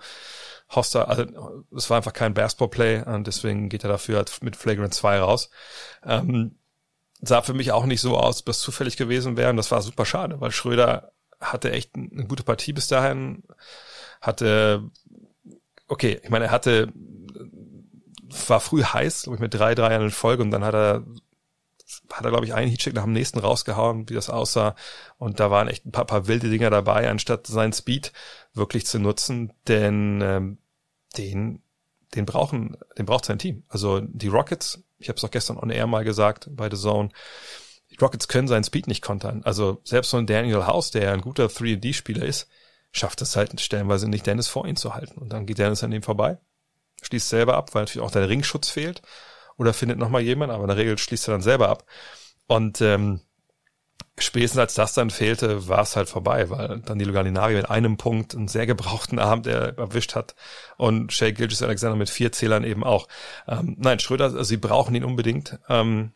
Hoster, 0.74 1.08
also 1.08 1.64
es 1.76 1.90
war 1.90 1.96
einfach 1.96 2.12
kein 2.12 2.34
Basketball-Play 2.34 3.02
und 3.02 3.26
deswegen 3.26 3.68
geht 3.68 3.82
er 3.82 3.90
dafür 3.90 4.18
halt 4.18 4.42
mit 4.42 4.54
Flagrant 4.54 4.94
2 4.94 5.18
raus. 5.18 5.50
Ähm, 6.04 6.56
sah 7.20 7.42
für 7.42 7.54
mich 7.54 7.72
auch 7.72 7.86
nicht 7.86 8.00
so 8.00 8.16
aus, 8.16 8.44
dass 8.44 8.60
zufällig 8.60 8.96
gewesen 8.96 9.36
wäre 9.36 9.50
und 9.50 9.56
das 9.56 9.70
war 9.70 9.82
super 9.82 10.06
schade, 10.06 10.40
weil 10.40 10.52
Schröder 10.52 11.12
hatte 11.40 11.72
echt 11.72 11.94
eine 11.94 12.26
gute 12.26 12.44
Partie 12.44 12.72
bis 12.72 12.88
dahin, 12.88 13.42
hatte, 14.20 14.90
okay, 15.88 16.20
ich 16.22 16.30
meine, 16.30 16.46
er 16.46 16.50
hatte, 16.50 16.92
war 18.46 18.60
früh 18.60 18.82
heiß, 18.82 19.24
glaube 19.24 19.36
ich, 19.36 19.40
mit 19.40 19.54
drei 19.54 19.74
Dreiern 19.74 20.02
in 20.02 20.10
Folge 20.10 20.42
und 20.42 20.50
dann 20.50 20.64
hat 20.64 20.74
er 20.74 21.04
hat 22.12 22.24
er, 22.24 22.30
glaube 22.30 22.44
ich, 22.44 22.54
einen 22.54 22.70
Heatcheck 22.70 22.94
nach 22.94 23.04
dem 23.04 23.12
nächsten 23.12 23.38
rausgehauen, 23.38 24.08
wie 24.08 24.14
das 24.14 24.30
aussah. 24.30 24.74
Und 25.18 25.40
da 25.40 25.50
waren 25.50 25.68
echt 25.68 25.86
ein 25.86 25.92
paar, 25.92 26.04
paar 26.04 26.26
wilde 26.26 26.50
Dinger 26.50 26.70
dabei, 26.70 27.08
anstatt 27.08 27.46
seinen 27.46 27.72
Speed 27.72 28.12
wirklich 28.54 28.86
zu 28.86 28.98
nutzen, 28.98 29.52
denn 29.68 30.20
ähm, 30.22 30.58
den, 31.16 31.62
den 32.14 32.26
brauchen, 32.26 32.76
den 32.98 33.06
braucht 33.06 33.24
sein 33.24 33.38
Team. 33.38 33.64
Also 33.68 34.00
die 34.00 34.28
Rockets, 34.28 34.82
ich 34.98 35.08
habe 35.08 35.16
es 35.16 35.24
auch 35.24 35.30
gestern 35.30 35.58
on 35.58 35.70
air 35.70 35.86
mal 35.86 36.04
gesagt 36.04 36.48
bei 36.50 36.70
The 36.70 36.76
Zone, 36.76 37.10
die 37.90 37.96
Rockets 37.96 38.28
können 38.28 38.48
seinen 38.48 38.64
Speed 38.64 38.86
nicht 38.86 39.02
kontern. 39.02 39.42
Also 39.44 39.80
selbst 39.84 40.10
so 40.10 40.16
ein 40.16 40.26
Daniel 40.26 40.66
House, 40.66 40.90
der 40.90 41.04
ja 41.04 41.12
ein 41.12 41.20
guter 41.20 41.46
3D-Spieler 41.46 42.24
ist, 42.24 42.48
schafft 42.92 43.20
es 43.22 43.36
halt 43.36 43.60
stellenweise 43.60 44.08
nicht, 44.08 44.26
Dennis 44.26 44.48
vor 44.48 44.66
ihn 44.66 44.76
zu 44.76 44.94
halten. 44.94 45.20
Und 45.20 45.32
dann 45.32 45.46
geht 45.46 45.58
Dennis 45.58 45.82
an 45.82 45.92
ihm 45.92 46.02
vorbei, 46.02 46.38
schließt 47.02 47.28
selber 47.28 47.56
ab, 47.56 47.74
weil 47.74 47.82
natürlich 47.82 48.06
auch 48.06 48.12
der 48.12 48.28
Ringschutz 48.28 48.68
fehlt 48.68 49.02
oder 49.60 49.74
findet 49.74 49.98
nochmal 49.98 50.22
jemand, 50.22 50.50
aber 50.50 50.64
in 50.64 50.68
der 50.68 50.78
Regel 50.78 50.96
schließt 50.96 51.28
er 51.28 51.32
dann 51.32 51.42
selber 51.42 51.68
ab. 51.68 51.84
Und 52.46 52.80
ähm, 52.80 53.20
spätestens 54.18 54.58
als 54.58 54.74
das 54.74 54.94
dann 54.94 55.10
fehlte, 55.10 55.68
war 55.68 55.82
es 55.82 55.96
halt 55.96 56.08
vorbei, 56.08 56.48
weil 56.48 56.80
Danilo 56.80 57.12
Gallinari 57.12 57.56
mit 57.56 57.68
einem 57.68 57.98
Punkt 57.98 58.34
einen 58.34 58.48
sehr 58.48 58.64
gebrauchten 58.64 59.18
Abend 59.18 59.46
er 59.46 59.76
erwischt 59.76 60.14
hat 60.14 60.34
und 60.78 61.12
Shay 61.12 61.34
Gilgis 61.34 61.62
Alexander 61.62 61.94
mit 61.94 62.08
vier 62.08 62.32
Zählern 62.32 62.64
eben 62.64 62.82
auch. 62.82 63.06
Ähm, 63.46 63.76
nein, 63.78 63.98
Schröder, 63.98 64.24
also 64.24 64.42
sie 64.42 64.56
brauchen 64.56 64.94
ihn 64.94 65.04
unbedingt. 65.04 65.58
Ähm, 65.68 66.12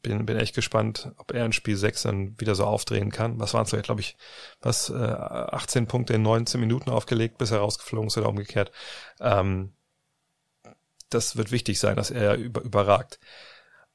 bin, 0.00 0.24
bin 0.24 0.38
echt 0.38 0.54
gespannt, 0.54 1.12
ob 1.18 1.34
er 1.34 1.44
in 1.44 1.52
Spiel 1.52 1.76
6 1.76 2.02
dann 2.02 2.40
wieder 2.40 2.54
so 2.54 2.64
aufdrehen 2.64 3.10
kann. 3.10 3.38
Was 3.40 3.52
waren 3.52 3.66
es, 3.66 3.82
glaube 3.82 4.00
ich, 4.00 4.16
was, 4.62 4.88
äh, 4.88 4.94
18 4.94 5.86
Punkte 5.86 6.14
in 6.14 6.22
19 6.22 6.58
Minuten 6.58 6.88
aufgelegt, 6.88 7.36
bis 7.36 7.50
er 7.50 7.58
rausgeflogen 7.58 8.08
ist 8.08 8.16
oder 8.16 8.30
umgekehrt. 8.30 8.72
Ähm, 9.20 9.73
das 11.14 11.36
wird 11.36 11.50
wichtig 11.50 11.78
sein, 11.78 11.96
dass 11.96 12.10
er 12.10 12.36
über, 12.36 12.62
überragt. 12.62 13.18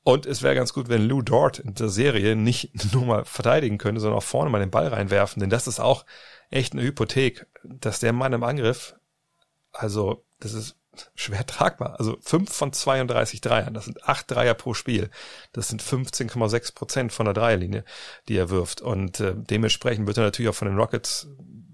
Und 0.04 0.26
es 0.26 0.42
wäre 0.42 0.56
ganz 0.56 0.74
gut, 0.74 0.90
wenn 0.90 1.08
Lou 1.08 1.22
Dort 1.22 1.60
in 1.60 1.76
der 1.76 1.90
Serie 1.90 2.36
nicht 2.36 2.72
nur 2.94 3.06
mal 3.06 3.26
verteidigen 3.26 3.78
könnte, 3.78 4.02
sondern 4.02 4.18
auch 4.18 4.24
vorne 4.24 4.50
mal 4.50 4.60
den 4.60 4.72
Ball 4.72 4.88
reinwerfen, 4.88 5.40
denn 5.40 5.50
das 5.50 5.68
ist 5.68 5.80
auch 5.80 6.06
echt 6.50 6.74
eine 6.74 6.82
Hypothek, 6.82 7.46
dass 7.64 8.00
der 8.00 8.14
Mann 8.14 8.34
im 8.34 8.44
Angriff, 8.44 8.96
also 9.72 10.26
das 10.40 10.54
ist 10.54 10.78
schwer 11.16 11.46
tragbar. 11.46 12.00
Also 12.00 12.18
fünf 12.22 12.52
von 12.52 12.74
32 12.74 13.42
Dreiern, 13.42 13.74
das 13.74 13.86
sind 13.86 14.04
acht 14.04 14.30
Dreier 14.30 14.54
pro 14.54 14.74
Spiel. 14.74 15.10
Das 15.54 15.68
sind 15.68 15.82
15,6 15.82 16.74
Prozent 16.74 17.14
von 17.14 17.26
der 17.26 17.34
Dreierlinie, 17.34 17.84
die 18.28 18.38
er 18.38 18.50
wirft. 18.50 18.82
Und 18.82 19.20
äh, 19.20 19.34
dementsprechend 19.36 20.08
wird 20.08 20.18
er 20.18 20.24
natürlich 20.24 20.50
auch 20.50 20.56
von 20.56 20.68
den 20.68 20.78
Rockets 20.78 21.28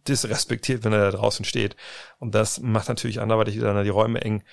disrespektiert, 0.07 0.83
wenn 0.83 0.93
er 0.93 1.11
da 1.11 1.17
draußen 1.17 1.45
steht. 1.45 1.75
Und 2.19 2.35
das 2.35 2.59
macht 2.59 2.89
natürlich 2.89 3.21
anderweitig 3.21 3.55
wieder 3.55 3.83
die 3.83 3.89
Räume 3.89 4.21
eng. 4.21 4.43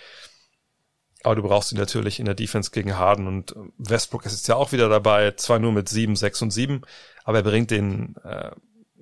Aber 1.25 1.37
du 1.37 1.43
brauchst 1.43 1.73
ihn 1.73 1.79
natürlich 1.79 2.19
in 2.19 2.27
der 2.27 2.35
Defense 2.35 2.71
gegen 2.71 2.97
Harden 2.97 3.27
und 3.27 3.55
Westbrook 3.79 4.27
ist 4.27 4.33
jetzt 4.33 4.49
ja 4.49 4.57
auch 4.57 4.73
wieder 4.73 4.89
dabei, 4.89 5.33
zwar 5.33 5.59
nur 5.59 5.73
mit 5.73 5.89
sieben, 5.89 6.17
sechs 6.17 6.43
und 6.43 6.51
sieben, 6.51 6.83
aber 7.25 7.39
er 7.39 7.45
bringt 7.45 7.71
den 7.71 8.17
äh, 8.25 8.51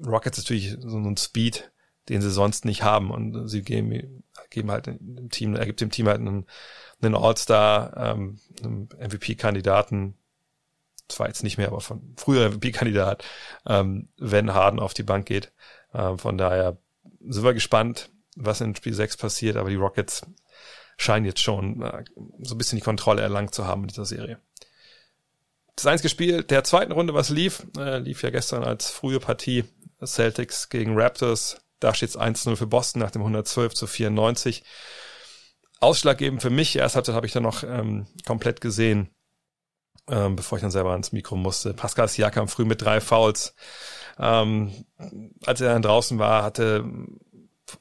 Rockets 0.04 0.38
natürlich 0.38 0.76
so 0.80 0.96
einen 0.96 1.16
Speed, 1.16 1.70
den 2.08 2.20
sie 2.20 2.30
sonst 2.30 2.64
nicht 2.64 2.82
haben 2.82 3.10
und 3.10 3.48
sie 3.48 3.62
geben, 3.62 4.24
geben 4.50 4.70
halt 4.70 4.86
dem 4.86 5.30
Team, 5.30 5.54
er 5.54 5.66
gibt 5.66 5.80
dem 5.80 5.90
Team 5.90 6.08
halt 6.08 6.20
einen, 6.20 6.46
einen 7.00 7.14
All-Star, 7.14 7.96
ähm, 7.96 8.38
einen 8.62 8.88
MVP-Kandidaten, 8.98 10.14
zwar 11.08 11.28
jetzt 11.28 11.42
nicht 11.42 11.58
mehr, 11.58 11.68
aber 11.68 11.80
von 11.80 12.14
früher 12.16 12.50
MVP-Kandidat, 12.50 13.24
ähm, 13.66 14.08
wenn 14.18 14.52
Harden 14.52 14.80
auf 14.80 14.94
die 14.94 15.02
Bank 15.02 15.26
geht. 15.26 15.52
Ähm, 15.94 16.18
von 16.18 16.38
daher 16.38 16.78
sind 17.20 17.44
wir 17.44 17.54
gespannt, 17.54 18.10
was 18.36 18.60
in 18.60 18.74
Spiel 18.76 18.94
6 18.94 19.16
passiert, 19.16 19.56
aber 19.56 19.70
die 19.70 19.76
Rockets 19.76 20.22
scheinen 21.00 21.24
jetzt 21.24 21.40
schon 21.40 21.82
äh, 21.82 22.04
so 22.40 22.54
ein 22.54 22.58
bisschen 22.58 22.76
die 22.78 22.84
Kontrolle 22.84 23.22
erlangt 23.22 23.54
zu 23.54 23.66
haben 23.66 23.82
in 23.82 23.88
dieser 23.88 24.04
Serie. 24.04 24.38
Das 25.74 25.86
einzige 25.86 26.10
Spiel 26.10 26.42
der 26.42 26.62
zweiten 26.62 26.92
Runde, 26.92 27.14
was 27.14 27.30
lief, 27.30 27.66
äh, 27.78 27.98
lief 27.98 28.22
ja 28.22 28.30
gestern 28.30 28.64
als 28.64 28.90
frühe 28.90 29.18
Partie 29.18 29.64
Celtics 30.04 30.68
gegen 30.68 30.98
Raptors. 30.98 31.62
Da 31.78 31.94
steht 31.94 32.10
es 32.10 32.18
1-0 32.18 32.54
für 32.56 32.66
Boston 32.66 33.00
nach 33.00 33.10
dem 33.10 33.22
112 33.22 33.72
zu 33.72 33.86
94. 33.86 34.62
Ausschlaggebend 35.80 36.42
für 36.42 36.50
mich, 36.50 36.76
erst 36.76 36.96
habe 36.96 37.26
ich 37.26 37.32
dann 37.32 37.44
noch 37.44 37.62
ähm, 37.62 38.06
komplett 38.26 38.60
gesehen, 38.60 39.08
ähm, 40.10 40.36
bevor 40.36 40.58
ich 40.58 40.62
dann 40.62 40.70
selber 40.70 40.92
ans 40.92 41.12
Mikro 41.12 41.36
musste. 41.36 41.72
Pascal 41.72 42.08
Siakam 42.08 42.48
früh 42.48 42.66
mit 42.66 42.82
drei 42.82 43.00
Fouls. 43.00 43.54
Ähm, 44.18 44.84
als 45.46 45.62
er 45.62 45.72
dann 45.72 45.80
draußen 45.80 46.18
war, 46.18 46.42
hatte 46.42 46.84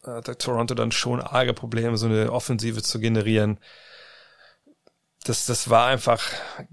hatte 0.05 0.37
Toronto 0.37 0.75
dann 0.75 0.91
schon 0.91 1.21
arge 1.21 1.53
Probleme, 1.53 1.97
so 1.97 2.07
eine 2.07 2.31
Offensive 2.31 2.81
zu 2.81 2.99
generieren. 2.99 3.59
Das, 5.25 5.45
das 5.45 5.69
war 5.69 5.87
einfach 5.87 6.23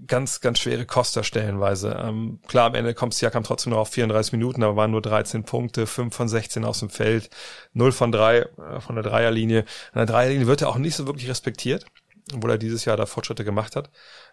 ganz, 0.07 0.39
ganz 0.39 0.59
schwere 0.59 0.85
Koster 0.85 1.23
stellenweise. 1.23 1.99
Ähm, 2.01 2.39
klar, 2.47 2.67
am 2.67 2.75
Ende 2.75 2.93
kommt 2.93 3.13
Siakam 3.13 3.43
trotzdem 3.43 3.71
noch 3.71 3.79
auf 3.79 3.89
34 3.89 4.31
Minuten, 4.31 4.63
aber 4.63 4.77
waren 4.77 4.91
nur 4.91 5.01
13 5.01 5.43
Punkte, 5.43 5.85
5 5.85 6.15
von 6.15 6.29
16 6.29 6.63
aus 6.63 6.79
dem 6.79 6.89
Feld, 6.89 7.29
0 7.73 7.91
von 7.91 8.11
3 8.11 8.37
äh, 8.37 8.79
von 8.79 8.95
der 8.95 9.03
Dreierlinie. 9.03 9.65
An 9.91 9.99
der 9.99 10.05
Dreierlinie 10.05 10.47
wird 10.47 10.61
er 10.61 10.69
auch 10.69 10.77
nicht 10.77 10.95
so 10.95 11.05
wirklich 11.07 11.29
respektiert, 11.29 11.85
obwohl 12.33 12.51
er 12.51 12.57
dieses 12.57 12.85
Jahr 12.85 12.95
da 12.95 13.05
Fortschritte 13.05 13.43
gemacht 13.43 13.75
hat 13.75 13.89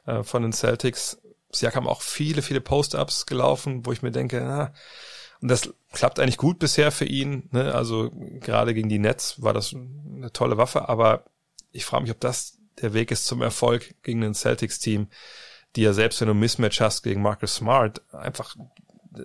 äh, 0.07 0.23
von 0.23 0.42
den 0.42 0.53
Celtics. 0.53 1.18
Siakam 1.51 1.88
auch 1.88 2.03
viele, 2.03 2.42
viele 2.42 2.61
Post-Ups 2.61 3.27
gelaufen, 3.27 3.85
wo 3.85 3.92
ich 3.92 4.03
mir 4.03 4.12
denke, 4.12 4.40
na, 4.40 4.73
und 5.40 5.51
das 5.51 5.73
klappt 5.92 6.18
eigentlich 6.18 6.38
gut 6.38 6.59
bisher 6.59 6.90
für 6.90 7.05
ihn. 7.05 7.49
Ne? 7.53 7.75
Also 7.75 8.11
gerade 8.40 8.75
gegen 8.75 8.88
die 8.88 8.99
Nets 8.99 9.42
war 9.42 9.53
das 9.53 9.75
eine 9.75 10.33
tolle 10.33 10.57
Waffe, 10.57 10.88
aber 10.88 11.25
ich 11.73 11.85
frage 11.85 12.03
mich, 12.05 12.12
ob 12.12 12.20
das 12.20 12.59
der 12.81 12.94
Weg 12.94 13.11
ist 13.11 13.27
zum 13.27 13.42
Erfolg 13.42 13.94
gegen 14.03 14.23
ein 14.25 14.35
Celtics-Team, 14.35 15.09
die 15.77 15.83
ja 15.83 15.92
selbst, 15.92 16.20
wenn 16.20 16.29
du 16.29 16.35
Mismatch 16.35 16.81
hast 16.81 17.03
gegen 17.03 17.23
Marcus 17.23 17.57
Smart, 17.57 18.03
einfach 18.12 18.57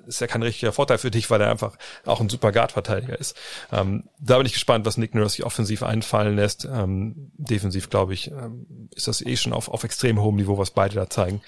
ist 0.07 0.21
ja 0.21 0.27
kein 0.27 0.43
richtiger 0.43 0.71
Vorteil 0.71 0.97
für 0.97 1.11
dich, 1.11 1.29
weil 1.29 1.41
er 1.41 1.49
einfach 1.51 1.77
auch 2.05 2.21
ein 2.21 2.29
super 2.29 2.51
Guard-Verteidiger 2.51 3.17
ist. 3.17 3.35
Ähm, 3.71 4.05
da 4.19 4.37
bin 4.37 4.45
ich 4.45 4.53
gespannt, 4.53 4.85
was 4.85 4.97
Nick 4.97 5.15
Nurse 5.15 5.35
sich 5.35 5.45
offensiv 5.45 5.83
einfallen 5.83 6.35
lässt. 6.35 6.65
Ähm, 6.65 7.31
defensiv, 7.37 7.89
glaube 7.89 8.13
ich, 8.13 8.31
ähm, 8.31 8.89
ist 8.95 9.07
das 9.07 9.21
eh 9.21 9.35
schon 9.35 9.53
auf, 9.53 9.69
auf 9.69 9.83
extrem 9.83 10.21
hohem 10.21 10.35
Niveau, 10.35 10.57
was 10.57 10.71
beide 10.71 10.95
da 10.95 11.09
zeigen. 11.09 11.41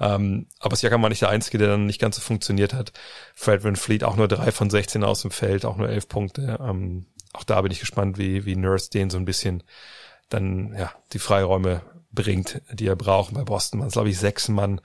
Ähm, 0.00 0.46
aber 0.58 0.76
Siakam 0.76 1.02
war 1.02 1.08
nicht 1.08 1.22
der 1.22 1.30
Einzige, 1.30 1.58
der 1.58 1.68
dann 1.68 1.86
nicht 1.86 2.00
ganz 2.00 2.16
so 2.16 2.22
funktioniert 2.22 2.74
hat. 2.74 2.92
Fred 3.34 3.64
Van 3.64 3.76
Fleet 3.76 4.04
auch 4.04 4.16
nur 4.16 4.28
drei 4.28 4.52
von 4.52 4.70
16 4.70 5.04
aus 5.04 5.22
dem 5.22 5.30
Feld, 5.30 5.64
auch 5.64 5.76
nur 5.76 5.88
elf 5.88 6.08
Punkte. 6.08 6.58
Ähm, 6.60 7.06
auch 7.32 7.44
da 7.44 7.60
bin 7.60 7.72
ich 7.72 7.80
gespannt, 7.80 8.18
wie, 8.18 8.44
wie 8.44 8.56
Nurse 8.56 8.90
den 8.90 9.10
so 9.10 9.18
ein 9.18 9.24
bisschen 9.24 9.62
dann 10.28 10.74
ja 10.76 10.92
die 11.12 11.18
Freiräume 11.18 11.82
bringt, 12.12 12.62
die 12.72 12.86
er 12.86 12.96
braucht. 12.96 13.34
Bei 13.34 13.44
Boston 13.44 13.80
waren 13.80 13.88
es, 13.88 13.94
glaube 13.94 14.08
ich, 14.08 14.18
sechs 14.18 14.48
Mann, 14.48 14.80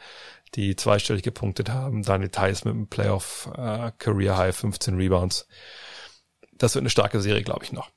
die 0.55 0.75
zweistellig 0.75 1.23
gepunktet 1.23 1.69
haben. 1.69 2.03
Daniel 2.03 2.29
Theiss 2.29 2.65
mit 2.65 2.73
einem 2.73 2.87
Playoff 2.87 3.49
äh, 3.57 3.91
Career 3.97 4.37
High 4.37 4.55
15 4.55 4.95
Rebounds. 4.95 5.47
Das 6.53 6.75
wird 6.75 6.83
eine 6.83 6.89
starke 6.89 7.19
Serie, 7.21 7.43
glaube 7.43 7.63
ich, 7.63 7.71
noch. 7.71 7.89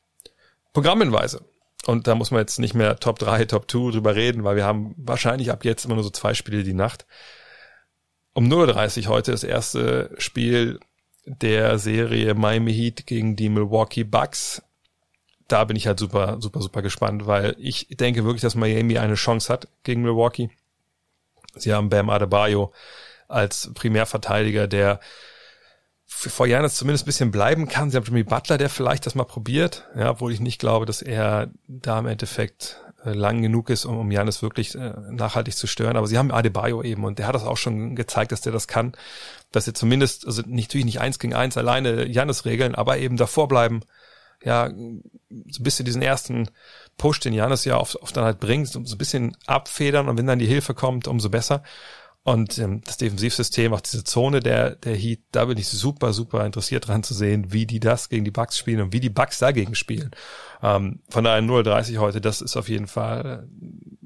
Programmhinweise. 0.73 1.45
Und 1.87 2.07
da 2.07 2.14
muss 2.14 2.31
man 2.31 2.40
jetzt 2.40 2.59
nicht 2.59 2.75
mehr 2.75 2.97
Top 2.97 3.19
3, 3.19 3.45
Top 3.45 3.71
2 3.71 3.92
drüber 3.92 4.14
reden, 4.14 4.45
weil 4.45 4.57
wir 4.57 4.64
haben 4.64 4.95
wahrscheinlich 4.99 5.51
ab 5.51 5.64
jetzt 5.64 5.85
immer 5.85 5.95
nur 5.95 6.05
so 6.05 6.11
zwei 6.11 6.35
Spiele 6.35 6.64
die 6.64 6.75
Nacht. 6.75 7.07
Um 8.33 8.49
0.30 8.49 9.05
Uhr 9.05 9.09
heute 9.09 9.31
das 9.31 9.45
erste 9.45 10.11
Spiel 10.19 10.81
der 11.25 11.79
Serie 11.79 12.35
Miami 12.35 12.75
Heat 12.75 13.07
gegen 13.07 13.37
die 13.37 13.49
Milwaukee 13.49 14.05
Bucks. 14.05 14.62
Da 15.49 15.64
bin 15.64 15.77
ich 15.77 15.87
halt 15.87 15.99
super, 15.99 16.38
super, 16.40 16.61
super 16.61 16.83
gespannt, 16.83 17.27
weil 17.27 17.57
ich 17.59 17.88
denke 17.88 18.25
wirklich, 18.25 18.42
dass 18.42 18.57
Miami 18.57 18.99
eine 18.99 19.14
Chance 19.14 19.53
hat 19.53 19.69
gegen 19.85 20.03
Milwaukee. 20.03 20.51
Sie 21.57 21.73
haben 21.73 21.88
Bam 21.88 22.11
Adebayo 22.11 22.73
als 23.29 23.71
Primärverteidiger, 23.75 24.66
der 24.66 25.01
vor 26.07 26.47
Janis 26.47 26.77
zumindest 26.77 27.05
ein 27.05 27.07
bisschen 27.07 27.31
bleiben 27.31 27.69
kann. 27.69 27.90
Sie 27.90 27.97
haben 27.97 28.05
Jimmy 28.05 28.23
Butler, 28.23 28.59
der 28.59 28.71
vielleicht 28.71 29.07
das 29.07 29.14
mal 29.14 29.25
probiert, 29.25 29.88
ja, 29.97 30.11
obwohl 30.11 30.33
ich 30.33 30.40
nicht 30.40 30.61
glaube, 30.61 30.87
dass 30.87 31.03
er 31.03 31.51
da 31.66 31.99
im 31.99 32.07
Endeffekt 32.07 32.81
äh, 33.05 33.12
lang 33.12 33.42
genug 33.42 33.71
ist, 33.71 33.85
um, 33.85 34.11
Janis 34.11 34.42
wirklich 34.42 34.75
äh, 34.75 34.92
nachhaltig 35.11 35.57
zu 35.57 35.66
stören. 35.66 35.97
Aber 35.97 36.07
sie 36.07 36.16
haben 36.16 36.31
Adebayo 36.31 36.83
eben 36.83 37.05
und 37.05 37.19
der 37.19 37.27
hat 37.27 37.35
das 37.35 37.45
auch 37.45 37.57
schon 37.57 37.97
gezeigt, 37.97 38.33
dass 38.33 38.40
der 38.40 38.53
das 38.53 38.69
kann, 38.69 38.92
dass 39.53 39.66
er 39.66 39.75
zumindest, 39.75 40.27
also 40.27 40.42
natürlich 40.47 40.87
nicht 40.87 41.01
eins 41.01 41.19
gegen 41.19 41.35
eins 41.35 41.57
alleine 41.57 42.07
Janis 42.07 42.45
regeln, 42.45 42.75
aber 42.75 42.99
eben 42.99 43.16
davor 43.16 43.49
bleiben, 43.49 43.81
ja, 44.47 44.69
so 44.69 44.75
ein 44.75 45.03
bisschen 45.65 45.85
diesen 45.85 46.03
ersten 46.03 46.49
Push, 46.97 47.19
den 47.19 47.33
Janis 47.33 47.65
ja 47.65 47.79
oft, 47.79 47.97
oft 47.97 48.17
dann 48.17 48.25
halt 48.25 48.39
bringt, 48.39 48.69
so 48.69 48.79
ein 48.79 48.99
bisschen 48.99 49.37
abfedern 49.47 50.09
und 50.09 50.17
wenn 50.17 50.27
dann 50.27 50.39
die 50.39 50.47
Hilfe 50.47 50.73
kommt, 50.73 51.09
umso 51.09 51.29
besser. 51.29 51.65
Und 52.23 52.59
ähm, 52.59 52.81
das 52.85 52.97
Defensivsystem, 52.97 53.73
auch 53.73 53.81
diese 53.81 54.03
Zone 54.05 54.41
der, 54.41 54.77
der 54.77 54.97
Heat, 54.97 55.21
da 55.31 55.45
bin 55.45 55.59
ich 55.59 55.69
super, 55.69 56.13
super 56.13 56.45
interessiert 56.45 56.87
dran 56.89 57.03
zu 57.03 57.15
sehen, 57.15 57.53
wie 57.53 57.67
die 57.67 57.81
das 57.81 58.09
gegen 58.09 58.25
die 58.25 58.31
Bucks 58.31 58.59
spielen 58.59 58.81
und 58.81 58.93
wie 58.93 59.01
die 59.01 59.11
Bucks 59.11 59.39
dagegen 59.39 59.75
spielen. 59.75 60.11
Ähm, 60.63 61.01
von 61.09 61.25
daher 61.25 61.43
0-30 61.43 61.99
heute, 61.99 62.21
das 62.21 62.41
ist 62.41 62.57
auf 62.57 62.69
jeden 62.69 62.87
Fall 62.87 63.49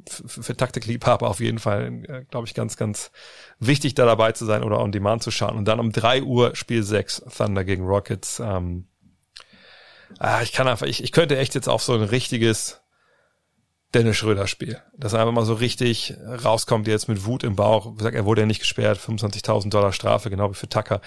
äh, 0.06 0.10
für, 0.10 0.42
für 0.42 0.56
Taktikliebhaber 0.56 1.28
auf 1.28 1.40
jeden 1.40 1.58
Fall, 1.58 2.02
äh, 2.08 2.24
glaube 2.30 2.46
ich, 2.46 2.54
ganz, 2.54 2.76
ganz 2.76 3.10
wichtig, 3.58 3.94
da 3.94 4.06
dabei 4.06 4.32
zu 4.32 4.44
sein 4.46 4.62
oder 4.62 4.80
on 4.80 4.92
demand 4.92 5.22
zu 5.22 5.30
schauen. 5.30 5.56
Und 5.56 5.66
dann 5.66 5.80
um 5.80 5.92
drei 5.92 6.22
Uhr 6.22 6.54
Spiel 6.56 6.82
6, 6.82 7.24
Thunder 7.36 7.64
gegen 7.64 7.84
Rockets. 7.84 8.40
Ähm, 8.40 8.86
ah, 10.18 10.42
ich 10.42 10.52
kann 10.52 10.68
einfach, 10.68 10.86
ich, 10.86 11.02
ich 11.02 11.12
könnte 11.12 11.38
echt 11.38 11.54
jetzt 11.54 11.68
auf 11.68 11.82
so 11.82 11.94
ein 11.94 12.02
richtiges 12.02 12.80
Dennis 13.94 14.16
Schröder 14.16 14.46
Spiel. 14.46 14.80
Dass 14.96 15.12
er 15.12 15.20
einfach 15.20 15.32
mal 15.32 15.44
so 15.44 15.54
richtig 15.54 16.14
rauskommt 16.44 16.86
jetzt 16.86 17.08
mit 17.08 17.24
Wut 17.24 17.42
im 17.42 17.56
Bauch. 17.56 17.96
Gesagt, 17.96 18.14
er 18.14 18.24
wurde 18.24 18.42
ja 18.42 18.46
nicht 18.46 18.60
gesperrt, 18.60 18.98
25.000 18.98 19.70
Dollar 19.70 19.92
Strafe, 19.92 20.30
genau 20.30 20.50
wie 20.50 20.54
für 20.54 20.68
Tucker. 20.68 21.00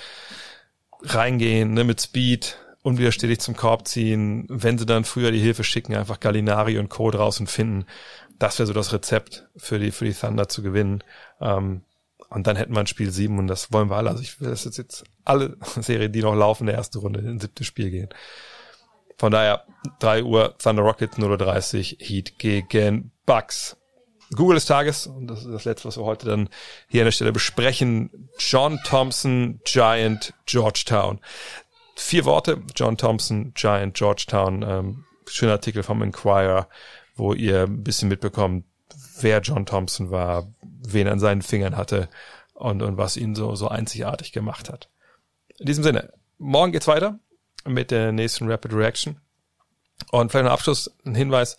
Reingehen, 1.02 1.74
ne, 1.74 1.84
mit 1.84 2.02
Speed, 2.02 2.58
unwiderstehlich 2.82 3.40
zum 3.40 3.56
Korb 3.56 3.88
ziehen. 3.88 4.46
Wenn 4.50 4.78
sie 4.78 4.86
dann 4.86 5.06
früher 5.06 5.32
die 5.32 5.40
Hilfe 5.40 5.64
schicken, 5.64 5.96
einfach 5.96 6.20
Gallinari 6.20 6.78
und 6.78 6.90
Co. 6.90 7.10
draußen 7.10 7.48
finden. 7.48 7.86
Das 8.38 8.60
wäre 8.60 8.68
so 8.68 8.74
das 8.74 8.92
Rezept 8.92 9.48
für 9.56 9.80
die, 9.80 9.92
für 9.92 10.06
die 10.06 10.14
Thunder 10.14 10.50
zu 10.50 10.62
gewinnen. 10.62 11.04
Ähm, 11.40 11.84
und 12.30 12.48
dann 12.48 12.56
hätten 12.56 12.74
wir 12.74 12.80
ein 12.80 12.88
Spiel 12.88 13.12
sieben 13.12 13.38
und 13.38 13.48
das 13.48 13.72
wollen 13.72 13.90
wir 13.90 13.96
alle. 13.96 14.10
Also 14.10 14.22
ich 14.22 14.42
will, 14.42 14.50
dass 14.50 14.66
jetzt 14.66 15.04
alle 15.24 15.56
Serien, 15.80 16.12
die 16.12 16.22
noch 16.22 16.36
laufen, 16.36 16.66
der 16.66 16.76
erste 16.76 17.00
Runde 17.00 17.20
in 17.20 17.40
siebte 17.40 17.64
Spiel 17.64 17.92
gehen. 17.92 18.10
Von 19.18 19.32
daher 19.32 19.66
3 20.00 20.24
Uhr 20.24 20.58
Thunder 20.58 20.84
Rockets 20.84 21.18
0.30 21.18 21.94
Uhr 21.94 22.06
Heat 22.06 22.40
gegen 22.40 23.12
Bucks. 23.26 23.78
Google 24.36 24.56
des 24.56 24.66
Tages, 24.66 25.08
und 25.08 25.28
das 25.28 25.40
ist 25.40 25.52
das 25.52 25.66
letzte, 25.66 25.88
was 25.88 25.98
wir 25.98 26.06
heute 26.06 26.26
dann 26.26 26.50
hier 26.88 27.02
an 27.02 27.06
der 27.06 27.12
Stelle 27.12 27.32
besprechen. 27.32 28.30
John 28.40 28.80
Thompson, 28.84 29.60
Giant, 29.64 30.34
Georgetown. 30.46 31.20
Vier 31.96 32.26
Worte, 32.26 32.62
John 32.76 32.98
Thompson, 32.98 33.54
Giant, 33.54 33.94
Georgetown. 33.96 34.64
Ähm, 34.64 35.06
schöner 35.28 35.54
Artikel 35.54 35.84
vom 35.84 36.02
Inquirer, 36.02 36.68
wo 37.16 37.34
ihr 37.34 37.64
ein 37.64 37.84
bisschen 37.84 38.10
mitbekommt, 38.10 38.66
wer 39.20 39.42
John 39.42 39.66
Thompson 39.66 40.12
war, 40.12 40.52
wen 40.62 41.08
er 41.08 41.14
an 41.14 41.20
seinen 41.20 41.42
Fingern 41.42 41.78
hatte 41.78 42.10
und, 42.54 42.82
und 42.82 42.98
was 42.98 43.18
ihn 43.18 43.36
so, 43.36 43.56
so 43.56 43.68
einzigartig 43.68 44.32
gemacht 44.32 44.70
hat. 44.70 44.90
In 45.60 45.68
diesem 45.68 45.84
Sinne, 45.84 46.12
morgen 46.38 46.72
geht's 46.72 46.88
weiter 46.88 47.20
mit 47.66 47.92
der 47.92 48.12
nächsten 48.12 48.50
Rapid 48.50 48.74
Reaction. 48.74 49.20
Und 50.12 50.32
vielleicht 50.32 50.46
noch 50.46 50.52
Abschluss, 50.52 50.92
ein 51.06 51.16
Hinweis. 51.16 51.58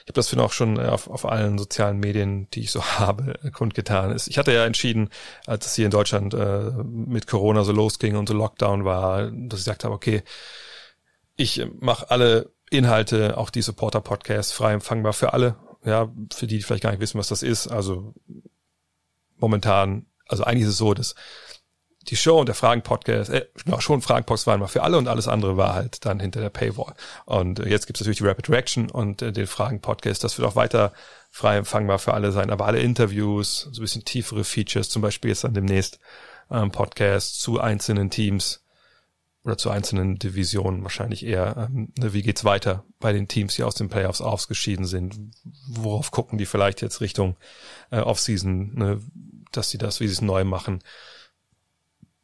Ich 0.00 0.08
habe 0.08 0.14
das 0.14 0.28
für 0.28 0.36
noch 0.36 0.52
schon 0.52 0.80
auf, 0.80 1.08
auf 1.08 1.24
allen 1.24 1.58
sozialen 1.58 1.98
Medien, 1.98 2.48
die 2.50 2.60
ich 2.60 2.72
so 2.72 2.84
habe, 2.98 3.34
kundgetan 3.52 4.10
ist. 4.10 4.28
Ich 4.28 4.38
hatte 4.38 4.52
ja 4.52 4.64
entschieden, 4.64 5.10
als 5.46 5.66
es 5.66 5.74
hier 5.74 5.84
in 5.84 5.90
Deutschland 5.90 6.34
äh, 6.34 6.70
mit 6.84 7.26
Corona 7.26 7.64
so 7.64 7.72
losging 7.72 8.16
und 8.16 8.28
so 8.28 8.34
Lockdown 8.34 8.84
war, 8.84 9.30
dass 9.30 9.60
ich 9.60 9.64
gesagt 9.64 9.84
habe, 9.84 9.94
okay, 9.94 10.22
ich 11.36 11.64
mache 11.80 12.10
alle 12.10 12.52
Inhalte, 12.70 13.36
auch 13.36 13.50
die 13.50 13.62
Supporter-Podcasts, 13.62 14.52
frei 14.52 14.72
empfangbar 14.72 15.12
für 15.12 15.32
alle. 15.32 15.56
Ja, 15.84 16.12
für 16.32 16.46
die, 16.46 16.58
die 16.58 16.62
vielleicht 16.62 16.84
gar 16.84 16.90
nicht 16.90 17.00
wissen, 17.00 17.18
was 17.18 17.28
das 17.28 17.42
ist. 17.42 17.66
Also 17.66 18.14
momentan, 19.36 20.06
also 20.28 20.44
eigentlich 20.44 20.62
ist 20.62 20.70
es 20.70 20.78
so, 20.78 20.94
dass 20.94 21.14
die 22.08 22.16
Show 22.16 22.40
und 22.40 22.46
der 22.46 22.54
Fragen-Podcast, 22.54 23.30
äh, 23.30 23.46
genau, 23.64 23.80
schon 23.80 24.02
Fragen-Podcast 24.02 24.46
waren 24.46 24.60
mal 24.60 24.66
für 24.66 24.82
alle 24.82 24.98
und 24.98 25.08
alles 25.08 25.28
andere 25.28 25.56
war 25.56 25.74
halt 25.74 26.04
dann 26.04 26.20
hinter 26.20 26.40
der 26.40 26.50
Paywall. 26.50 26.94
Und 27.24 27.60
äh, 27.60 27.68
jetzt 27.68 27.86
gibt 27.86 27.98
es 27.98 28.02
natürlich 28.02 28.18
die 28.18 28.26
Rapid 28.26 28.50
Reaction 28.50 28.90
und 28.90 29.22
äh, 29.22 29.32
den 29.32 29.46
Fragen-Podcast. 29.46 30.24
Das 30.24 30.38
wird 30.38 30.48
auch 30.48 30.56
weiter 30.56 30.92
frei 31.30 31.56
empfangbar 31.56 31.98
für 31.98 32.14
alle 32.14 32.32
sein. 32.32 32.50
Aber 32.50 32.66
alle 32.66 32.80
Interviews, 32.80 33.68
so 33.72 33.80
ein 33.80 33.84
bisschen 33.84 34.04
tiefere 34.04 34.44
Features, 34.44 34.90
zum 34.90 35.02
Beispiel 35.02 35.30
jetzt 35.30 35.44
dann 35.44 35.54
demnächst 35.54 35.98
ähm, 36.50 36.70
Podcast 36.70 37.40
zu 37.40 37.60
einzelnen 37.60 38.10
Teams 38.10 38.62
oder 39.44 39.58
zu 39.58 39.70
einzelnen 39.70 40.18
Divisionen 40.18 40.82
wahrscheinlich 40.82 41.24
eher, 41.24 41.68
ähm, 41.68 41.92
ne, 41.98 42.12
wie 42.12 42.22
geht's 42.22 42.44
weiter 42.44 42.84
bei 43.00 43.12
den 43.12 43.26
Teams, 43.26 43.56
die 43.56 43.64
aus 43.64 43.74
den 43.74 43.88
Playoffs 43.88 44.20
ausgeschieden 44.20 44.84
sind? 44.84 45.16
Worauf 45.68 46.10
gucken 46.10 46.38
die 46.38 46.46
vielleicht 46.46 46.80
jetzt 46.80 47.00
Richtung 47.00 47.36
äh, 47.90 47.98
Offseason, 47.98 48.74
ne, 48.74 49.00
dass 49.50 49.70
sie 49.70 49.78
das, 49.78 50.00
wie 50.00 50.06
sie 50.06 50.14
es 50.14 50.20
neu 50.20 50.44
machen? 50.44 50.82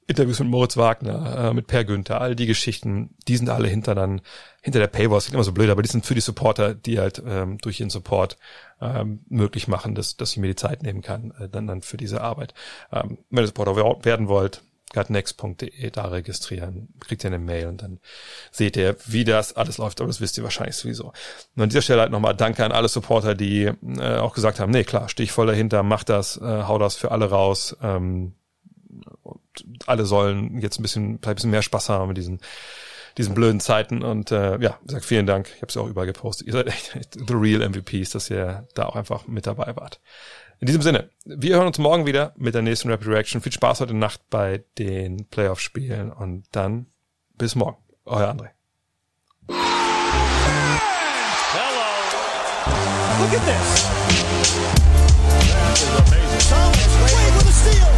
Interviews 0.09 0.41
mit 0.41 0.49
Moritz 0.49 0.77
Wagner, 0.79 1.51
äh, 1.51 1.55
mit 1.55 1.67
Per 1.67 1.85
Günther, 1.85 2.21
all 2.21 2.35
die 2.35 2.47
Geschichten, 2.47 3.15
die 3.29 3.37
sind 3.37 3.51
alle 3.51 3.69
hinter 3.69 3.95
dann, 3.95 4.23
hinter 4.63 4.79
der 4.79 4.87
Paywall, 4.87 5.21
klingt 5.21 5.35
immer 5.35 5.45
so 5.45 5.53
blöd, 5.53 5.69
aber 5.69 5.83
die 5.83 5.91
sind 5.91 6.07
für 6.07 6.15
die 6.15 6.23
Supporter, 6.23 6.75
die 6.75 6.99
halt 6.99 7.23
ähm, 7.27 7.59
durch 7.59 7.79
ihren 7.79 7.91
Support 7.91 8.39
ähm, 8.81 9.21
möglich 9.29 9.69
machen, 9.69 9.95
dass, 9.95 10.17
dass 10.17 10.33
ich 10.33 10.39
mir 10.39 10.47
die 10.47 10.57
Zeit 10.57 10.83
nehmen 10.83 11.03
kann, 11.03 11.35
äh, 11.39 11.49
dann, 11.51 11.67
dann 11.67 11.83
für 11.83 11.99
diese 11.99 12.23
Arbeit. 12.23 12.55
Ähm, 12.91 13.19
wenn 13.29 13.45
ihr 13.45 13.49
Supporter 13.49 13.77
werden 13.77 14.29
wollt, 14.29 14.63
gutnext.de 14.95 15.91
da 15.91 16.07
registrieren, 16.07 16.89
kriegt 17.01 17.23
ihr 17.23 17.29
eine 17.29 17.39
Mail 17.39 17.67
und 17.67 17.83
dann 17.83 18.01
seht 18.51 18.79
ihr, 18.79 18.97
wie 19.05 19.25
das 19.25 19.55
alles 19.55 19.77
läuft, 19.77 20.01
aber 20.01 20.09
das 20.09 20.23
wisst 20.23 20.39
ihr 20.39 20.45
wahrscheinlich 20.45 20.77
sowieso. 20.77 21.13
Und 21.55 21.63
an 21.63 21.69
dieser 21.69 21.83
Stelle 21.83 22.01
halt 22.01 22.13
nochmal 22.13 22.35
Danke 22.35 22.65
an 22.65 22.73
alle 22.73 22.89
Supporter, 22.89 23.35
die 23.35 23.65
äh, 23.65 24.17
auch 24.17 24.33
gesagt 24.33 24.59
haben, 24.59 24.73
nee, 24.73 24.85
klar, 24.85 25.11
stehe 25.11 25.25
ich 25.25 25.33
voll 25.33 25.47
dahinter, 25.47 25.83
mach 25.83 26.05
das, 26.05 26.39
äh, 26.39 26.63
hau 26.63 26.79
das 26.79 26.97
für 26.97 27.11
alle 27.11 27.29
raus, 27.29 27.77
ähm, 27.83 28.33
alle 29.87 30.05
sollen 30.07 30.61
jetzt 30.61 30.79
ein 30.79 30.83
bisschen, 30.83 31.19
vielleicht 31.19 31.27
ein 31.27 31.35
bisschen 31.35 31.51
mehr 31.51 31.63
Spaß 31.63 31.89
haben 31.89 32.09
mit 32.09 32.17
diesen, 32.17 32.41
diesen 33.17 33.35
blöden 33.35 33.61
Zeiten. 33.61 34.03
Und 34.03 34.31
äh, 34.33 34.59
ja, 34.61 34.79
wie 34.81 34.87
gesagt, 34.87 35.05
vielen 35.05 35.27
Dank. 35.27 35.49
Ich 35.55 35.63
habe 35.63 35.67
es 35.69 35.75
ja 35.75 35.83
auch 35.83 35.89
überall 35.89 36.07
gepostet. 36.07 36.47
Ihr 36.47 36.53
seid 36.53 36.67
echt, 36.69 36.97
echt 36.97 37.15
the 37.15 37.35
real 37.35 37.69
MVPs, 37.69 38.11
dass 38.11 38.31
ihr 38.31 38.67
da 38.75 38.87
auch 38.87 38.97
einfach 38.97 39.27
mit 39.27 39.47
dabei 39.47 39.75
wart. 39.77 40.01
In 40.61 40.67
diesem 40.67 40.83
Sinne, 40.83 41.11
wir 41.25 41.55
hören 41.57 41.69
uns 41.69 41.79
morgen 41.79 42.05
wieder 42.07 42.33
mit 42.37 42.55
der 42.55 42.63
nächsten 42.63 42.91
Rapid 42.91 43.07
Reaction. 43.07 43.41
Viel 43.41 43.53
Spaß 43.53 43.81
heute 43.81 43.95
Nacht 43.95 44.23
bei 44.29 44.65
den 44.77 45.27
Playoff-Spielen 45.27 46.11
und 46.11 46.47
dann 46.51 46.87
bis 47.37 47.55
morgen. 47.55 47.79
Euer 48.05 48.29
André. 48.29 48.49
Hello. 49.49 50.09
Look 53.21 53.33
at 53.35 53.45
this. 53.47 53.87
That 55.49 55.79
is 55.79 55.83
amazing. 55.99 56.43
Thomas 56.51 56.93
Wade 57.03 57.35
with 57.37 57.49
a 57.49 57.53
steal. 57.53 57.98